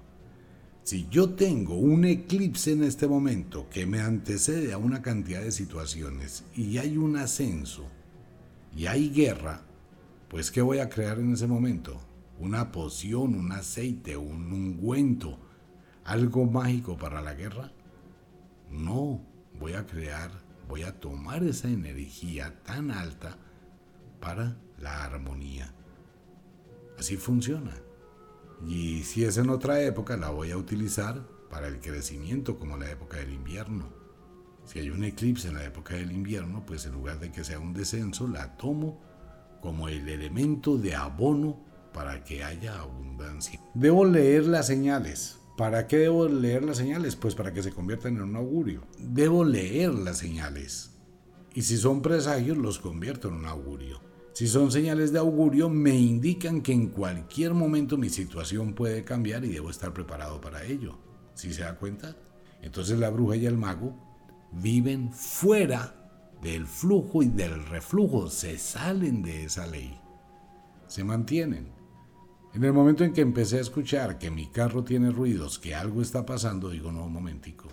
Si 0.83 1.09
yo 1.09 1.31
tengo 1.31 1.77
un 1.77 2.05
eclipse 2.05 2.73
en 2.73 2.85
este 2.85 3.07
momento 3.07 3.71
que 3.71 3.87
me 3.87 4.01
antecede 4.01 4.75
a 4.75 4.77
una 4.77 5.01
cantidad 5.01 5.41
de 5.41 5.51
situaciones 5.51 6.45
y 6.55 6.77
hay 6.77 6.99
un 6.99 7.17
ascenso 7.17 7.87
y 8.77 8.87
hay 8.87 9.09
guerra, 9.09 9.63
pues 10.29 10.51
¿qué 10.51 10.61
voy 10.61 10.81
a 10.81 10.91
crear 10.91 11.19
en 11.19 11.33
ese 11.33 11.47
momento? 11.47 11.99
Una 12.39 12.73
poción, 12.73 13.35
un 13.35 13.51
aceite, 13.53 14.19
un 14.19 14.53
ungüento, 14.53 15.39
algo 16.05 16.45
mágico 16.45 16.99
para 16.99 17.23
la 17.23 17.33
guerra. 17.33 17.73
No, 18.71 19.23
voy 19.59 19.73
a 19.73 19.87
crear, 19.87 20.31
voy 20.69 20.83
a 20.83 21.01
tomar 21.01 21.43
esa 21.43 21.69
energía 21.69 22.63
tan 22.65 22.91
alta 22.91 23.39
para 24.21 24.59
la 24.79 25.05
armonía. 25.05 25.73
Así 26.99 27.17
funciona. 27.17 27.73
Y 28.67 29.05
si 29.05 29.25
es 29.25 29.39
en 29.39 29.49
otra 29.49 29.81
época, 29.81 30.19
la 30.19 30.29
voy 30.29 30.51
a 30.51 30.59
utilizar 30.59 31.27
para 31.49 31.69
el 31.69 31.81
crecimiento, 31.81 32.59
como 32.59 32.77
la 32.77 32.91
época 32.91 33.17
del 33.17 33.33
invierno. 33.33 33.96
Si 34.67 34.81
hay 34.81 34.91
un 34.91 35.05
eclipse 35.05 35.49
en 35.49 35.55
la 35.55 35.65
época 35.65 35.95
del 35.95 36.13
invierno, 36.13 36.65
pues 36.67 36.87
en 36.87 36.93
lugar 36.93 37.21
de 37.21 37.31
que 37.31 37.45
sea 37.45 37.61
un 37.61 37.73
descenso, 37.73 38.27
la 38.27 38.57
tomo 38.57 39.01
como 39.63 39.89
el 39.89 40.09
elemento 40.09 40.77
de 40.77 40.95
abono 40.95 41.65
para 41.93 42.25
que 42.25 42.45
haya 42.45 42.79
abundancia. 42.79 43.61
Debo 43.75 44.05
leer 44.05 44.47
las 44.47 44.67
señales. 44.67 45.39
¿Para 45.57 45.87
qué 45.87 45.99
debo 45.99 46.29
leer 46.29 46.65
las 46.65 46.77
señales? 46.77 47.17
Pues 47.17 47.35
para 47.35 47.53
que 47.53 47.63
se 47.63 47.73
conviertan 47.73 48.17
en 48.17 48.23
un 48.23 48.37
augurio. 48.37 48.83
Debo 48.99 49.45
leer 49.45 49.95
las 49.95 50.19
señales. 50.19 50.91
Y 51.55 51.63
si 51.63 51.79
son 51.79 52.03
presagios, 52.03 52.59
los 52.59 52.79
convierto 52.79 53.29
en 53.29 53.35
un 53.35 53.47
augurio. 53.47 54.01
Si 54.35 54.47
son 54.47 54.71
señales 54.71 55.13
de 55.13 55.19
augurio, 55.19 55.71
me 55.71 55.99
indican 55.99 56.61
que 56.61 56.73
en 56.73 56.89
cualquier 56.89 57.55
momento 57.55 57.97
mi 57.97 58.11
situación 58.11 58.75
puede 58.75 59.05
cambiar 59.05 59.45
y 59.47 59.49
debo 59.49 59.71
estar 59.71 59.95
preparado 59.95 60.41
para 60.43 60.65
ello. 60.65 60.99
¿Sí 61.35 61.55
se 61.55 61.63
da 61.63 61.77
cuenta? 61.77 62.15
Entonces 62.61 62.99
la 62.99 63.09
bruja 63.09 63.37
y 63.37 63.47
el 63.47 63.57
mago 63.57 63.95
viven 64.53 65.13
fuera 65.13 65.95
del 66.43 66.67
flujo 66.67 67.23
y 67.23 67.29
del 67.29 67.67
reflujo, 67.67 68.29
se 68.29 68.59
salen 68.59 69.23
de 69.23 69.45
esa 69.45 69.67
ley, 69.67 69.99
se 70.87 71.05
mantienen. 71.05 71.69
En 72.55 72.65
el 72.65 72.73
momento 72.73 73.05
en 73.05 73.13
que 73.13 73.21
empecé 73.21 73.59
a 73.59 73.63
escuchar 73.63 74.19
que 74.19 74.31
mi 74.31 74.47
carro 74.47 74.83
tiene 74.85 75.11
ruidos, 75.11 75.59
que 75.59 75.75
algo 75.75 76.01
está 76.01 76.25
pasando, 76.25 76.71
digo, 76.71 76.91
no, 76.93 77.05
un 77.05 77.13
momentico, 77.13 77.69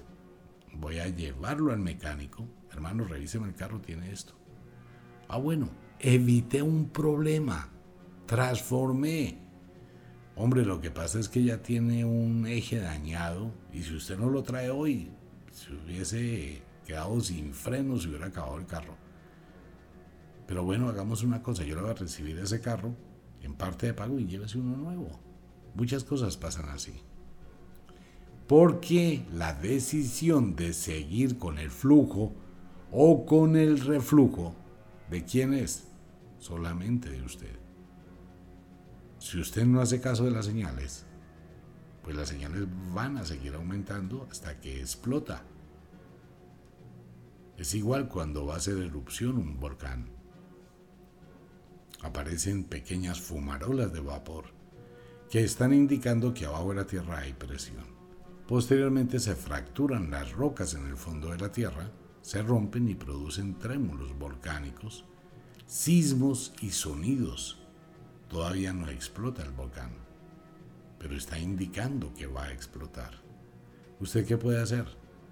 voy 0.74 1.00
a 1.00 1.08
llevarlo 1.08 1.72
al 1.72 1.80
mecánico, 1.80 2.46
hermano, 2.72 3.06
revíseme 3.06 3.48
el 3.48 3.56
carro, 3.56 3.80
tiene 3.80 4.12
esto. 4.12 4.34
Ah, 5.30 5.38
bueno, 5.38 5.70
evité 6.00 6.62
un 6.62 6.90
problema, 6.90 7.70
transformé. 8.26 9.40
Hombre, 10.36 10.66
lo 10.66 10.82
que 10.82 10.92
pasa 10.92 11.20
es 11.20 11.30
que 11.30 11.44
ya 11.44 11.62
tiene 11.62 12.06
un 12.06 12.48
eje 12.48 12.80
dañado 12.80 13.54
y 13.72 13.84
si 13.84 13.96
usted 13.96 14.18
no 14.18 14.30
lo 14.30 14.44
trae 14.44 14.70
hoy, 14.70 15.12
se 15.54 15.74
hubiese 15.74 16.62
quedado 16.86 17.22
sin 17.22 17.54
frenos, 17.54 18.04
se 18.04 18.10
hubiera 18.10 18.28
acabado 18.28 18.58
el 18.58 18.66
carro. 18.66 18.98
Pero 20.46 20.66
bueno, 20.66 20.90
hagamos 20.90 21.24
una 21.24 21.42
cosa, 21.42 21.64
yo 21.64 21.76
le 21.76 21.82
voy 21.82 21.92
a 21.92 21.94
recibir 21.96 22.38
ese 22.40 22.60
carro 22.60 22.94
en 23.42 23.54
parte 23.54 23.86
de 23.86 23.94
pago 23.94 24.20
y 24.20 24.28
llévese 24.28 24.58
uno 24.58 24.76
nuevo. 24.76 25.10
Muchas 25.76 26.04
cosas 26.04 26.36
pasan 26.36 26.68
así. 26.68 26.94
Porque 28.48 29.26
la 29.32 29.54
decisión 29.54 30.58
de 30.58 30.74
seguir 30.74 31.38
con 31.38 31.58
el 31.58 31.72
flujo 31.72 32.34
o 32.92 33.26
con 33.26 33.56
el 33.56 33.80
reflujo, 33.80 34.54
¿de 35.10 35.24
quién 35.24 35.54
es? 35.54 35.88
solamente 36.44 37.10
de 37.10 37.22
usted. 37.22 37.56
Si 39.18 39.40
usted 39.40 39.66
no 39.66 39.80
hace 39.82 40.02
caso 40.02 40.26
de 40.26 40.32
las 40.32 40.46
señales, 40.46 41.06
pues 42.04 42.16
las 42.16 42.30
señales 42.30 42.68
van 42.94 43.18
a 43.18 43.26
seguir 43.26 43.56
aumentando 43.56 44.28
hasta 44.30 44.60
que 44.60 44.80
explota. 44.80 45.44
Es 47.58 47.74
igual 47.76 48.10
cuando 48.10 48.46
va 48.46 48.56
a 48.56 48.58
hacer 48.58 48.78
erupción 48.78 49.38
un 49.38 49.60
volcán. 49.60 50.10
Aparecen 52.02 52.66
pequeñas 52.66 53.22
fumarolas 53.22 53.94
de 53.94 54.02
vapor 54.02 54.46
que 55.30 55.44
están 55.44 55.74
indicando 55.74 56.34
que 56.34 56.46
abajo 56.46 56.70
de 56.70 56.76
la 56.76 56.88
Tierra 56.88 57.20
hay 57.20 57.34
presión. 57.34 57.86
Posteriormente 58.48 59.20
se 59.20 59.36
fracturan 59.36 60.12
las 60.12 60.34
rocas 60.34 60.74
en 60.74 60.86
el 60.86 60.98
fondo 60.98 61.30
de 61.30 61.38
la 61.38 61.52
Tierra, 61.52 61.92
se 62.22 62.44
rompen 62.44 62.90
y 62.90 62.96
producen 62.96 63.58
trémulos 63.58 64.18
volcánicos 64.18 65.06
sismos 65.74 66.54
y 66.62 66.70
sonidos. 66.70 67.58
Todavía 68.30 68.74
no 68.74 68.90
explota 68.90 69.44
el 69.44 69.52
volcán, 69.52 69.92
pero 71.04 71.18
está 71.18 71.38
indicando 71.38 72.14
que 72.14 72.28
va 72.28 72.46
a 72.46 72.54
explotar. 72.54 73.12
¿Usted 74.00 74.26
qué 74.26 74.38
puede 74.38 74.62
hacer? 74.62 74.86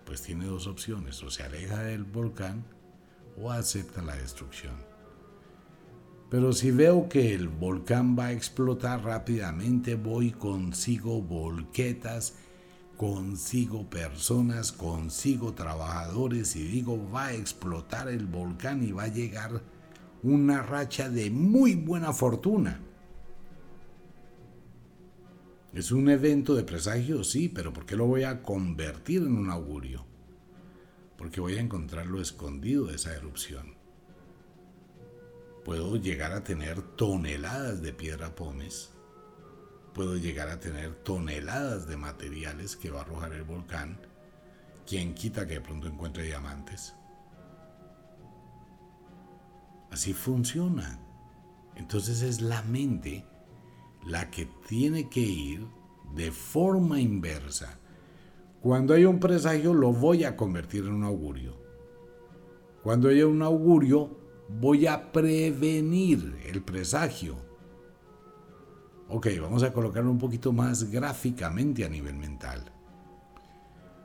Pues 0.06 0.22
tiene 0.22 0.44
dos 0.44 0.68
opciones, 0.68 1.24
o 1.24 1.32
se 1.32 1.44
aleja 1.44 1.82
del 1.82 2.04
volcán 2.04 2.66
o 3.38 3.50
acepta 3.52 4.02
la 4.02 4.18
destrucción. 4.18 4.76
Pero 6.30 6.52
si 6.52 6.72
veo 6.72 7.08
que 7.08 7.34
el 7.34 7.48
volcán 7.48 8.20
va 8.20 8.26
a 8.26 8.32
explotar 8.34 9.06
rápidamente, 9.06 9.96
voy, 9.96 10.32
consigo 10.32 11.22
volquetas, 11.22 12.34
consigo 12.98 13.90
personas, 13.90 14.74
consigo 14.74 15.54
trabajadores 15.54 16.54
y 16.58 16.64
digo, 16.64 17.10
va 17.10 17.28
a 17.28 17.34
explotar 17.34 18.10
el 18.10 18.26
volcán 18.26 18.84
y 18.84 18.92
va 18.92 19.04
a 19.04 19.08
llegar 19.08 19.62
una 20.22 20.64
racha 20.64 21.08
de 21.08 21.32
muy 21.32 21.76
buena 21.76 22.12
fortuna. 22.12 22.82
Es 25.74 25.92
un 25.92 26.10
evento 26.10 26.54
de 26.56 26.64
presagio, 26.64 27.24
sí, 27.24 27.48
pero 27.48 27.72
¿por 27.72 27.86
qué 27.86 27.96
lo 27.96 28.06
voy 28.06 28.24
a 28.24 28.44
convertir 28.44 29.22
en 29.22 29.38
un 29.38 29.50
augurio? 29.50 30.06
Porque 31.18 31.40
voy 31.40 31.56
a 31.56 31.62
encontrarlo 31.62 32.20
escondido 32.20 32.88
de 32.88 32.96
esa 32.96 33.16
erupción. 33.16 33.76
Puedo 35.64 35.96
llegar 35.96 36.34
a 36.34 36.44
tener 36.44 36.82
toneladas 36.82 37.82
de 37.82 37.94
piedra 37.94 38.36
pómez. 38.36 38.90
Puedo 39.94 40.18
llegar 40.18 40.50
a 40.50 40.60
tener 40.60 40.94
toneladas 41.04 41.88
de 41.88 41.96
materiales 41.96 42.76
que 42.76 42.90
va 42.90 43.00
a 43.00 43.04
arrojar 43.04 43.32
el 43.32 43.44
volcán. 43.44 43.98
Quien 44.86 45.14
quita 45.14 45.48
que 45.48 45.54
de 45.56 45.62
pronto 45.62 45.88
encuentre 45.88 46.24
diamantes? 46.24 46.96
Así 49.90 50.14
funciona. 50.14 51.00
Entonces 51.76 52.24
es 52.24 52.42
la 52.42 52.62
mente 52.64 53.26
la 54.06 54.30
que 54.30 54.48
tiene 54.68 55.10
que 55.10 55.22
ir 55.22 55.68
de 56.14 56.32
forma 56.32 57.00
inversa. 57.00 57.80
Cuando 58.62 58.94
hay 58.94 59.06
un 59.06 59.20
presagio 59.20 59.74
lo 59.74 59.92
voy 59.92 60.24
a 60.24 60.36
convertir 60.36 60.86
en 60.86 60.94
un 60.94 61.04
augurio. 61.04 61.56
Cuando 62.84 63.10
haya 63.10 63.28
un 63.28 63.42
augurio 63.42 64.18
voy 64.50 64.88
a 64.88 65.12
prevenir 65.12 66.38
el 66.46 66.62
presagio. 66.62 67.38
Ok, 69.08 69.28
vamos 69.42 69.64
a 69.64 69.74
colocarlo 69.74 70.10
un 70.10 70.18
poquito 70.18 70.54
más 70.54 70.90
gráficamente 70.90 71.86
a 71.86 71.90
nivel 71.90 72.16
mental. 72.16 72.72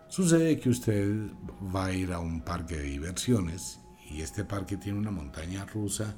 Sucede 0.09 0.59
que 0.59 0.70
usted 0.70 1.30
va 1.74 1.87
a 1.87 1.92
ir 1.92 2.12
a 2.12 2.20
un 2.20 2.40
parque 2.40 2.76
de 2.76 2.85
diversiones 2.85 3.80
y 4.11 4.20
este 4.20 4.44
parque 4.44 4.76
tiene 4.76 4.98
una 4.98 5.11
montaña 5.11 5.64
rusa 5.66 6.16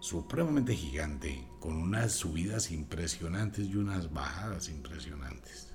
supremamente 0.00 0.74
gigante, 0.74 1.47
con 1.60 1.76
unas 1.76 2.12
subidas 2.12 2.70
impresionantes 2.70 3.66
y 3.66 3.76
unas 3.76 4.12
bajadas 4.12 4.68
impresionantes. 4.68 5.68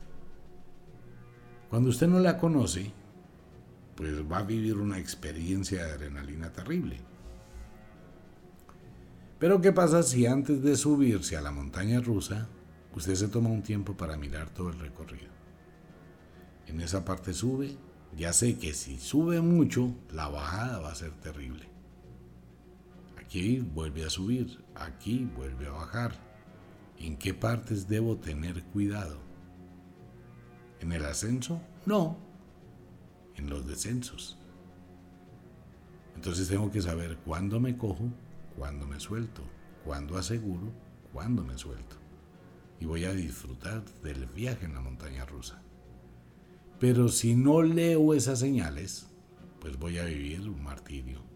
Cuando 1.70 1.90
usted 1.90 2.08
no 2.08 2.20
la 2.20 2.38
conoce, 2.38 2.92
pues 3.96 4.14
va 4.30 4.40
a 4.40 4.44
vivir 4.44 4.78
una 4.78 5.00
experiencia 5.00 5.86
de 5.86 5.92
adrenalina 5.92 6.52
terrible. 6.52 7.00
Pero 9.40 9.60
¿qué 9.60 9.72
pasa 9.72 10.04
si 10.04 10.26
antes 10.26 10.62
de 10.64 10.76
subirse 10.78 11.36
a 11.36 11.42
la 11.42 11.52
montaña 11.52 12.00
rusa, 12.00 12.48
usted 12.96 13.16
se 13.16 13.28
toma 13.28 13.50
un 13.50 13.62
tiempo 13.62 13.98
para 13.98 14.18
mirar 14.18 14.50
todo 14.50 14.70
el 14.70 14.80
recorrido? 14.80 15.32
En 16.68 16.80
esa 16.80 17.04
parte 17.04 17.34
sube, 17.34 17.76
ya 18.16 18.32
sé 18.32 18.58
que 18.58 18.74
si 18.74 19.00
sube 19.00 19.42
mucho, 19.42 19.94
la 20.12 20.28
bajada 20.28 20.80
va 20.80 20.92
a 20.92 20.96
ser 20.96 21.12
terrible. 21.12 21.73
Aquí 23.34 23.62
vuelve 23.62 24.06
a 24.06 24.12
subir, 24.12 24.64
aquí 24.76 25.28
vuelve 25.36 25.66
a 25.66 25.72
bajar. 25.72 26.14
¿En 27.00 27.18
qué 27.18 27.34
partes 27.34 27.88
debo 27.88 28.18
tener 28.18 28.64
cuidado? 28.66 29.18
¿En 30.80 30.92
el 30.92 31.04
ascenso? 31.04 31.60
No, 31.88 32.16
en 33.36 33.50
los 33.50 33.66
descensos. 33.66 34.38
Entonces 36.14 36.48
tengo 36.48 36.70
que 36.70 36.84
saber 36.84 37.18
cuándo 37.26 37.60
me 37.60 37.76
cojo, 37.76 38.08
cuándo 38.56 38.86
me 38.86 39.00
suelto, 39.00 39.42
cuándo 39.84 40.16
aseguro, 40.16 40.72
cuándo 41.12 41.44
me 41.44 41.58
suelto. 41.58 41.96
y 42.80 42.86
voy 42.86 43.06
a 43.06 43.14
disfrutar 43.14 43.84
del 44.04 44.28
viaje 44.28 44.66
en 44.66 44.76
la 44.76 44.82
montaña 44.82 45.26
rusa. 45.26 45.60
Pero 46.80 47.08
si 47.08 47.36
no 47.36 47.64
leo 47.64 48.14
esas 48.14 48.38
señales, 48.38 49.08
pues 49.60 49.80
voy 49.80 49.98
a 49.98 50.06
vivir 50.06 50.48
un 50.48 50.62
martirio. 50.62 51.33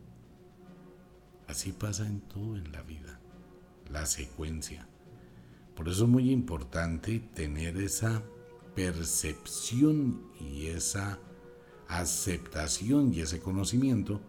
Así 1.47 1.71
pasa 1.71 2.05
en 2.05 2.21
todo 2.21 2.57
en 2.57 2.71
la 2.71 2.81
vida, 2.81 3.19
la 3.89 4.05
secuencia. 4.05 4.87
Por 5.75 5.87
eso 5.89 6.03
es 6.03 6.09
muy 6.09 6.31
importante 6.31 7.19
tener 7.19 7.77
esa 7.77 8.23
percepción 8.75 10.23
y 10.39 10.67
esa 10.67 11.19
aceptación 11.87 13.13
y 13.13 13.21
ese 13.21 13.39
conocimiento 13.39 14.21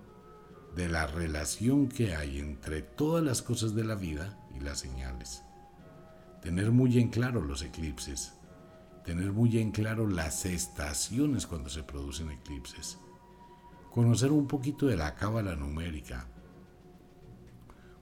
de 0.76 0.88
la 0.88 1.06
relación 1.06 1.88
que 1.88 2.14
hay 2.14 2.38
entre 2.38 2.82
todas 2.82 3.24
las 3.24 3.42
cosas 3.42 3.74
de 3.74 3.84
la 3.84 3.94
vida 3.94 4.38
y 4.54 4.60
las 4.60 4.78
señales. 4.78 5.42
Tener 6.42 6.70
muy 6.70 6.98
en 6.98 7.08
claro 7.08 7.42
los 7.42 7.62
eclipses, 7.62 8.34
tener 9.04 9.32
muy 9.32 9.58
en 9.58 9.72
claro 9.72 10.06
las 10.06 10.46
estaciones 10.46 11.46
cuando 11.46 11.68
se 11.68 11.82
producen 11.82 12.30
eclipses, 12.30 12.98
conocer 13.90 14.30
un 14.30 14.46
poquito 14.46 14.86
de 14.86 14.96
la 14.96 15.14
cábala 15.14 15.56
numérica. 15.56 16.28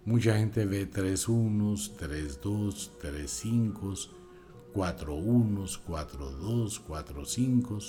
Mucha 0.06 0.36
gente 0.38 0.64
ve 0.64 0.86
tres 0.86 1.28
unos, 1.28 1.96
tres 1.96 2.40
dos, 2.40 2.92
tres 3.00 3.28
cinco, 3.28 3.92
cuatro 4.72 5.16
unos, 5.16 5.78
cuatro 5.78 6.30
dos, 6.30 6.78
cuatro 6.78 7.24
cinco. 7.24 7.80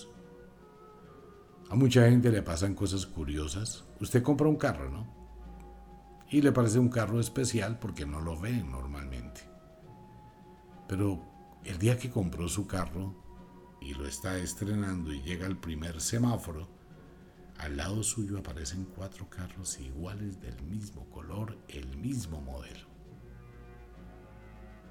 A 1.69 1.75
mucha 1.75 2.09
gente 2.09 2.31
le 2.31 2.41
pasan 2.41 2.73
cosas 2.73 3.05
curiosas. 3.05 3.85
Usted 3.99 4.23
compra 4.23 4.47
un 4.47 4.55
carro, 4.55 4.89
¿no? 4.89 5.05
Y 6.31 6.41
le 6.41 6.51
parece 6.51 6.79
un 6.79 6.89
carro 6.89 7.19
especial 7.19 7.77
porque 7.77 8.07
no 8.07 8.19
lo 8.19 8.35
ve 8.35 8.63
normalmente. 8.63 9.41
Pero 10.87 11.21
el 11.65 11.77
día 11.77 11.99
que 11.99 12.09
compró 12.09 12.49
su 12.49 12.65
carro 12.65 13.13
y 13.79 13.93
lo 13.93 14.07
está 14.07 14.39
estrenando 14.39 15.13
y 15.13 15.21
llega 15.21 15.45
el 15.45 15.57
primer 15.57 16.01
semáforo, 16.01 16.67
al 17.57 17.77
lado 17.77 18.03
suyo 18.03 18.37
aparecen 18.37 18.85
cuatro 18.95 19.29
carros 19.29 19.79
iguales 19.79 20.39
del 20.41 20.61
mismo 20.63 21.09
color, 21.09 21.57
el 21.67 21.97
mismo 21.97 22.41
modelo. 22.41 22.87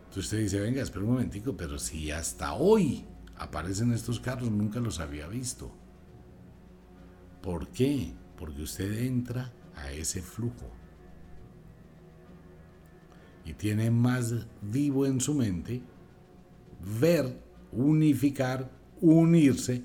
Entonces 0.04 0.24
usted 0.24 0.38
dice, 0.38 0.60
venga, 0.60 0.82
espera 0.82 1.04
un 1.04 1.12
momentico, 1.12 1.56
pero 1.56 1.78
si 1.78 2.10
hasta 2.10 2.54
hoy 2.54 3.04
aparecen 3.36 3.92
estos 3.92 4.18
carros, 4.18 4.50
nunca 4.50 4.80
los 4.80 4.98
había 4.98 5.26
visto. 5.28 5.72
¿Por 7.42 7.68
qué? 7.68 8.14
Porque 8.36 8.62
usted 8.62 8.92
entra 9.00 9.52
a 9.74 9.92
ese 9.92 10.22
flujo 10.22 10.70
y 13.44 13.52
tiene 13.54 13.90
más 13.90 14.34
vivo 14.60 15.06
en 15.06 15.20
su 15.20 15.34
mente 15.34 15.82
ver, 16.98 17.40
unificar, 17.70 18.70
unirse 19.00 19.84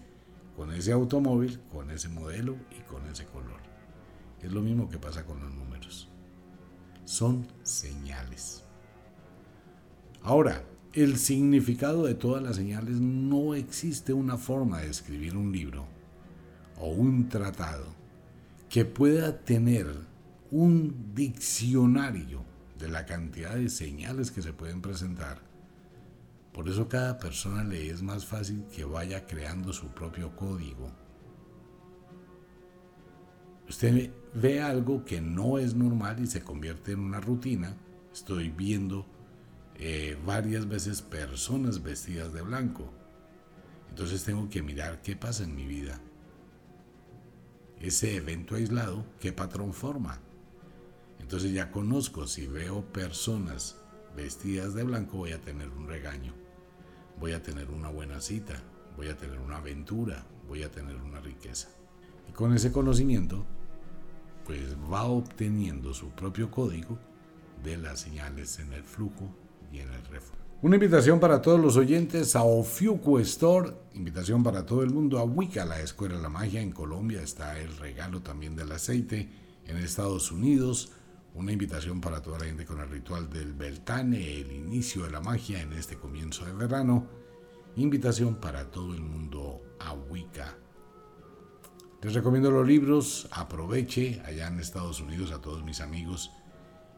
con 0.62 0.72
ese 0.74 0.92
automóvil, 0.92 1.60
con 1.72 1.90
ese 1.90 2.08
modelo 2.08 2.56
y 2.70 2.84
con 2.84 3.04
ese 3.08 3.26
color. 3.26 3.60
Es 4.44 4.52
lo 4.52 4.62
mismo 4.62 4.88
que 4.88 5.00
pasa 5.00 5.26
con 5.26 5.40
los 5.40 5.52
números. 5.52 6.08
Son 7.04 7.48
señales. 7.64 8.64
Ahora, 10.22 10.64
el 10.94 11.18
significado 11.18 12.06
de 12.06 12.14
todas 12.14 12.44
las 12.44 12.58
señales 12.58 13.00
no 13.02 13.56
existe 13.56 14.14
una 14.14 14.38
forma 14.38 14.82
de 14.82 14.92
escribir 14.92 15.36
un 15.36 15.52
libro 15.52 15.88
o 16.80 16.90
un 16.90 17.28
tratado 17.28 17.88
que 18.70 18.86
pueda 18.86 19.40
tener 19.40 19.88
un 20.52 21.12
diccionario 21.16 22.46
de 22.78 22.88
la 22.88 23.08
cantidad 23.08 23.56
de 23.56 23.68
señales 23.68 24.30
que 24.30 24.44
se 24.44 24.54
pueden 24.54 24.84
presentar. 24.84 25.42
Por 26.54 26.68
eso 26.68 26.88
cada 26.88 27.18
persona 27.18 27.64
le 27.64 27.90
es 27.90 28.02
más 28.02 28.26
fácil 28.26 28.66
que 28.74 28.84
vaya 28.84 29.26
creando 29.26 29.72
su 29.72 29.88
propio 29.88 30.36
código. 30.36 30.92
Usted 33.70 34.12
ve 34.34 34.62
algo 34.62 35.06
que 35.06 35.22
no 35.22 35.58
es 35.58 35.76
normal 35.76 36.20
y 36.22 36.28
se 36.28 36.42
convierte 36.42 36.92
en 36.92 37.00
una 37.00 37.22
rutina. 37.22 37.76
Estoy 38.12 38.50
viendo 38.50 39.06
eh, 39.76 40.18
varias 40.26 40.68
veces 40.68 41.02
personas 41.02 41.82
vestidas 41.82 42.34
de 42.34 42.42
blanco. 42.42 42.92
Entonces 43.90 44.24
tengo 44.24 44.50
que 44.50 44.62
mirar 44.62 45.02
qué 45.02 45.16
pasa 45.16 45.44
en 45.44 45.56
mi 45.56 45.66
vida 45.66 46.02
ese 47.82 48.16
evento 48.16 48.56
aislado, 48.56 49.04
¿qué 49.20 49.34
patrón 49.34 49.74
forma? 49.74 50.20
Entonces 51.20 51.52
ya 51.52 51.72
conozco, 51.72 52.28
si 52.28 52.46
veo 52.46 52.86
personas 52.92 53.78
vestidas 54.16 54.74
de 54.74 54.84
blanco 54.84 55.18
voy 55.18 55.32
a 55.32 55.42
tener 55.42 55.70
un 55.70 55.88
regaño, 55.88 56.34
voy 57.22 57.34
a 57.34 57.44
tener 57.44 57.70
una 57.70 57.90
buena 57.90 58.20
cita, 58.20 58.56
voy 58.98 59.08
a 59.08 59.16
tener 59.16 59.40
una 59.40 59.58
aventura, 59.58 60.26
voy 60.48 60.64
a 60.64 60.72
tener 60.72 60.96
una 60.96 61.22
riqueza. 61.22 61.70
Y 62.28 62.32
con 62.32 62.54
ese 62.54 62.72
conocimiento, 62.72 63.46
pues 64.44 64.76
va 64.92 65.04
obteniendo 65.04 65.94
su 65.94 66.10
propio 66.10 66.50
código 66.50 66.98
de 67.64 67.78
las 67.78 68.00
señales 68.00 68.58
en 68.58 68.74
el 68.74 68.84
flujo 68.84 69.30
y 69.72 69.80
en 69.80 69.94
el 69.94 70.04
refugio. 70.06 70.42
Una 70.64 70.76
invitación 70.76 71.20
para 71.20 71.42
todos 71.44 71.60
los 71.60 71.78
oyentes 71.78 72.36
a 72.36 72.44
Ofiuco 72.44 73.20
Store, 73.20 73.72
invitación 73.94 74.44
para 74.44 74.66
todo 74.66 74.82
el 74.82 74.90
mundo 74.90 75.20
a 75.20 75.24
Wicca, 75.24 75.64
la 75.64 75.80
Escuela 75.80 76.18
de 76.18 76.24
la 76.24 76.30
Magia 76.30 76.62
en 76.62 76.72
Colombia, 76.72 77.22
está 77.22 77.60
el 77.60 77.78
regalo 77.78 78.22
también 78.22 78.56
del 78.56 78.72
aceite 78.72 79.30
en 79.68 79.78
Estados 79.78 80.32
Unidos, 80.32 80.92
una 81.34 81.52
invitación 81.52 82.02
para 82.02 82.22
toda 82.22 82.40
la 82.40 82.46
gente 82.46 82.66
con 82.66 82.80
el 82.80 82.90
ritual 82.90 83.30
del 83.30 83.54
Beltane, 83.54 84.42
el 84.42 84.52
inicio 84.52 85.04
de 85.04 85.12
la 85.12 85.22
magia 85.22 85.62
en 85.62 85.74
este 85.74 85.98
comienzo 85.98 86.46
de 86.46 86.54
verano, 86.54 87.08
invitación 87.76 88.36
para 88.36 88.70
todo 88.70 88.94
el 88.94 89.02
mundo 89.02 89.62
a 89.80 89.94
Wicca. 89.94 90.58
Les 92.02 92.14
recomiendo 92.14 92.52
los 92.52 92.68
libros, 92.68 93.28
aproveche 93.32 94.22
allá 94.26 94.48
en 94.48 94.60
Estados 94.60 95.00
Unidos 95.00 95.32
a 95.32 95.40
todos 95.40 95.64
mis 95.64 95.82
amigos 95.82 96.32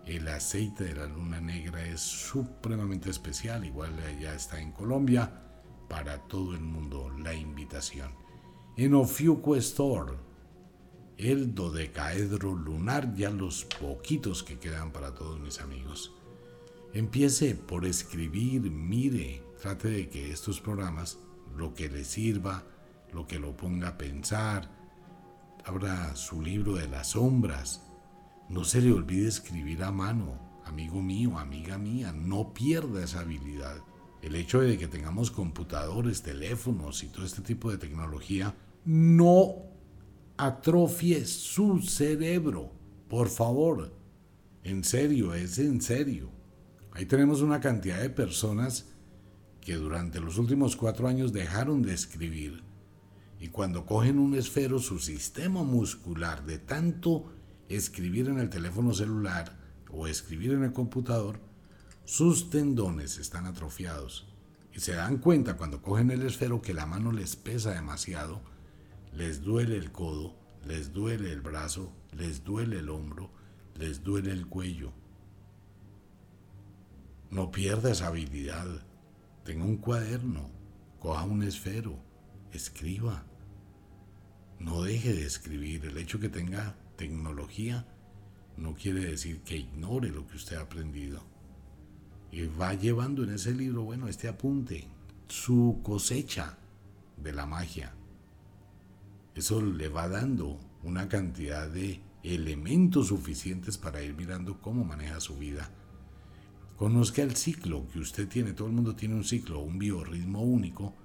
el 0.06 0.28
aceite 0.28 0.84
de 0.84 0.96
la 0.96 1.06
luna 1.06 1.40
negra 1.40 1.82
es 1.86 2.02
supremamente 2.02 3.10
especial, 3.10 3.64
igual 3.64 3.92
ya 4.20 4.36
está 4.36 4.60
en 4.60 4.74
Colombia, 4.74 5.32
para 5.88 6.18
todo 6.28 6.54
el 6.54 6.60
mundo 6.60 7.10
la 7.20 7.34
invitación. 7.34 8.12
En 8.76 8.96
Ofiuco 8.96 9.56
Store, 9.56 10.18
el 11.18 11.54
dodecaedro 11.54 12.56
lunar, 12.56 13.14
ya 13.16 13.30
los 13.30 13.66
poquitos 13.66 14.44
que 14.44 14.60
quedan 14.60 14.92
para 14.92 15.14
todos 15.14 15.40
mis 15.40 15.60
amigos. 15.62 16.14
Empiece 16.94 17.56
por 17.56 17.86
escribir, 17.86 18.62
mire, 18.70 19.44
trate 19.62 19.90
de 19.90 20.10
que 20.10 20.32
estos 20.32 20.60
programas, 20.60 21.18
lo 21.56 21.74
que 21.74 21.90
le 21.90 22.04
sirva, 22.04 22.64
lo 23.14 23.28
que 23.28 23.40
lo 23.40 23.56
ponga 23.56 23.90
a 23.90 23.98
pensar, 23.98 24.70
abra 25.66 26.16
su 26.16 26.42
libro 26.42 26.76
de 26.76 26.88
las 26.88 27.12
sombras, 27.12 27.82
no 28.50 28.64
se 28.64 28.82
le 28.82 28.92
olvide 28.92 29.28
escribir 29.28 29.84
a 29.84 29.92
mano, 29.92 30.62
amigo 30.66 31.02
mío, 31.02 31.38
amiga 31.40 31.78
mía, 31.78 32.12
no 32.12 32.54
pierda 32.54 33.04
esa 33.04 33.22
habilidad. 33.22 33.78
El 34.22 34.36
hecho 34.36 34.62
de 34.62 34.78
que 34.78 34.88
tengamos 34.88 35.32
computadores, 35.32 36.22
teléfonos 36.22 37.04
y 37.04 37.08
todo 37.08 37.26
este 37.26 37.42
tipo 37.42 37.72
de 37.72 37.78
tecnología 37.78 38.56
no 38.86 39.73
atrofie 40.38 41.26
su 41.26 41.82
cerebro. 41.82 42.72
Por 43.10 43.30
favor, 43.30 43.94
en 44.64 44.84
serio, 44.84 45.34
es 45.34 45.60
en 45.60 45.82
serio. 45.82 46.30
Ahí 46.92 47.06
tenemos 47.06 47.42
una 47.42 47.60
cantidad 47.60 48.02
de 48.02 48.10
personas 48.10 48.90
que 49.62 49.76
durante 49.76 50.20
los 50.20 50.38
últimos 50.38 50.76
cuatro 50.76 51.08
años 51.08 51.34
dejaron 51.34 51.82
de 51.82 51.94
escribir 51.94 52.64
y 53.44 53.50
cuando 53.50 53.86
cogen 53.86 54.20
un 54.20 54.36
esfero 54.36 54.80
su 54.80 55.00
sistema 55.00 55.64
muscular 55.64 56.46
de 56.46 56.60
tanto 56.60 57.30
escribir 57.68 58.30
en 58.30 58.40
el 58.40 58.50
teléfono 58.50 58.94
celular 58.94 59.60
o 59.92 60.08
escribir 60.08 60.52
en 60.52 60.64
el 60.64 60.72
computador, 60.72 61.42
sus 62.06 62.50
tendones 62.50 63.18
están 63.18 63.46
atrofiados 63.46 64.34
y 64.74 64.80
se 64.80 64.94
dan 64.94 65.18
cuenta 65.18 65.58
cuando 65.58 65.82
cogen 65.82 66.10
el 66.12 66.22
esfero 66.24 66.62
que 66.62 66.74
la 66.74 66.86
mano 66.86 67.12
les 67.12 67.36
pesa 67.36 67.72
demasiado, 67.72 68.42
les 69.16 69.42
duele 69.42 69.78
el 69.78 69.92
codo, 69.92 70.36
les 70.66 70.92
duele 70.92 71.32
el 71.32 71.42
brazo, 71.42 71.94
les 72.14 72.44
duele 72.44 72.80
el 72.80 72.90
hombro, 72.90 73.30
les 73.76 74.04
duele 74.04 74.32
el 74.32 74.48
cuello. 74.48 74.92
No 77.30 77.52
pierda 77.52 77.92
esa 77.92 78.08
habilidad. 78.08 78.68
Tenga 79.44 79.66
un 79.66 79.78
cuaderno, 79.78 80.50
coja 81.00 81.24
un 81.26 81.44
esfero, 81.44 82.00
escriba. 82.52 83.26
No 84.60 84.82
deje 84.84 85.14
de 85.14 85.26
escribir. 85.26 85.86
El 85.86 85.98
hecho 85.98 86.20
que 86.20 86.30
tenga 86.30 86.76
tecnología 86.96 87.86
no 88.58 88.74
quiere 88.74 89.04
decir 89.06 89.42
que 89.42 89.58
ignore 89.58 90.10
lo 90.10 90.26
que 90.28 90.38
usted 90.38 90.56
ha 90.58 90.62
aprendido. 90.62 91.24
Y 92.32 92.46
va 92.48 92.74
llevando 92.74 93.24
en 93.24 93.32
ese 93.34 93.54
libro, 93.54 93.84
bueno, 93.84 94.08
este 94.08 94.28
apunte, 94.28 94.88
su 95.28 95.82
cosecha 95.84 96.58
de 97.18 97.34
la 97.34 97.46
magia. 97.46 97.94
Eso 99.36 99.62
le 99.62 99.90
va 99.90 100.08
dando 100.08 100.60
una 100.84 101.10
cantidad 101.10 101.68
de 101.68 102.02
elementos 102.24 103.08
suficientes 103.08 103.78
para 103.78 104.02
ir 104.02 104.16
mirando 104.16 104.62
cómo 104.62 104.84
maneja 104.84 105.20
su 105.20 105.38
vida. 105.38 105.70
Conozca 106.78 107.22
el 107.22 107.36
ciclo 107.36 107.88
que 107.92 108.00
usted 108.00 108.28
tiene. 108.28 108.54
Todo 108.54 108.68
el 108.68 108.74
mundo 108.74 108.96
tiene 108.96 109.16
un 109.16 109.24
ciclo, 109.24 109.60
un 109.60 109.80
biorritmo 109.80 110.42
único 110.42 110.96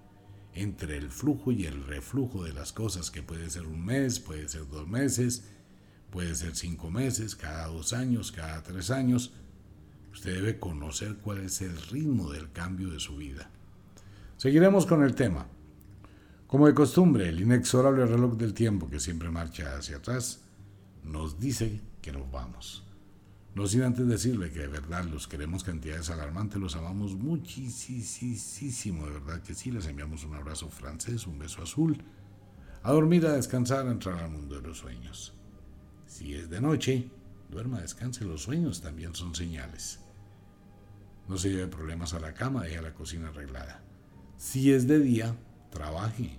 entre 0.54 0.96
el 0.96 1.10
flujo 1.10 1.52
y 1.52 1.66
el 1.66 1.84
reflujo 1.84 2.42
de 2.44 2.52
las 2.52 2.72
cosas, 2.72 3.10
que 3.10 3.22
puede 3.22 3.48
ser 3.50 3.66
un 3.66 3.84
mes, 3.84 4.18
puede 4.18 4.48
ser 4.48 4.66
dos 4.68 4.88
meses, 4.88 5.44
puede 6.10 6.34
ser 6.34 6.56
cinco 6.56 6.90
meses, 6.90 7.36
cada 7.36 7.68
dos 7.68 7.92
años, 7.92 8.32
cada 8.32 8.62
tres 8.62 8.90
años. 8.90 9.32
Usted 10.12 10.34
debe 10.34 10.58
conocer 10.58 11.18
cuál 11.18 11.38
es 11.38 11.60
el 11.60 11.80
ritmo 11.82 12.32
del 12.32 12.50
cambio 12.50 12.90
de 12.90 12.98
su 12.98 13.16
vida. 13.16 13.50
Seguiremos 14.36 14.86
con 14.86 15.02
el 15.02 15.14
tema. 15.14 15.46
Como 16.48 16.66
de 16.66 16.72
costumbre, 16.72 17.28
el 17.28 17.40
inexorable 17.40 18.06
reloj 18.06 18.38
del 18.38 18.54
tiempo 18.54 18.88
que 18.88 19.00
siempre 19.00 19.30
marcha 19.30 19.76
hacia 19.76 19.98
atrás 19.98 20.40
nos 21.04 21.38
dice 21.38 21.82
que 22.00 22.10
nos 22.10 22.30
vamos. 22.30 22.86
No 23.54 23.66
sin 23.66 23.82
antes 23.82 24.08
decirle 24.08 24.50
que 24.50 24.60
de 24.60 24.68
verdad 24.68 25.04
los 25.04 25.28
queremos 25.28 25.62
cantidades 25.62 26.08
alarmantes, 26.08 26.58
los 26.58 26.74
amamos 26.74 27.16
muchísimo, 27.16 29.04
de 29.04 29.12
verdad 29.12 29.42
que 29.42 29.54
sí, 29.54 29.70
les 29.70 29.86
enviamos 29.88 30.24
un 30.24 30.36
abrazo 30.36 30.70
francés, 30.70 31.26
un 31.26 31.38
beso 31.38 31.62
azul. 31.62 32.02
A 32.82 32.92
dormir, 32.92 33.26
a 33.26 33.32
descansar, 33.32 33.86
a 33.86 33.90
entrar 33.90 34.18
al 34.18 34.30
mundo 34.30 34.54
de 34.54 34.68
los 34.68 34.78
sueños. 34.78 35.34
Si 36.06 36.34
es 36.34 36.48
de 36.48 36.62
noche, 36.62 37.10
duerma, 37.50 37.82
descanse, 37.82 38.24
los 38.24 38.44
sueños 38.44 38.80
también 38.80 39.14
son 39.14 39.34
señales. 39.34 40.00
No 41.28 41.36
se 41.36 41.50
lleve 41.50 41.66
problemas 41.66 42.14
a 42.14 42.20
la 42.20 42.32
cama, 42.32 42.62
deje 42.62 42.80
la 42.80 42.94
cocina 42.94 43.28
arreglada. 43.28 43.82
Si 44.38 44.72
es 44.72 44.86
de 44.86 44.98
día, 44.98 45.36
trabaje, 45.70 46.37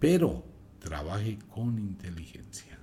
pero 0.00 0.42
trabaje 0.80 1.38
con 1.54 1.78
inteligencia. 1.78 2.78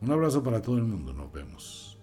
Un 0.00 0.10
abrazo 0.10 0.42
para 0.42 0.62
todo 0.62 0.78
el 0.78 0.84
mundo, 0.84 1.12
nos 1.12 1.32
vemos. 1.32 1.95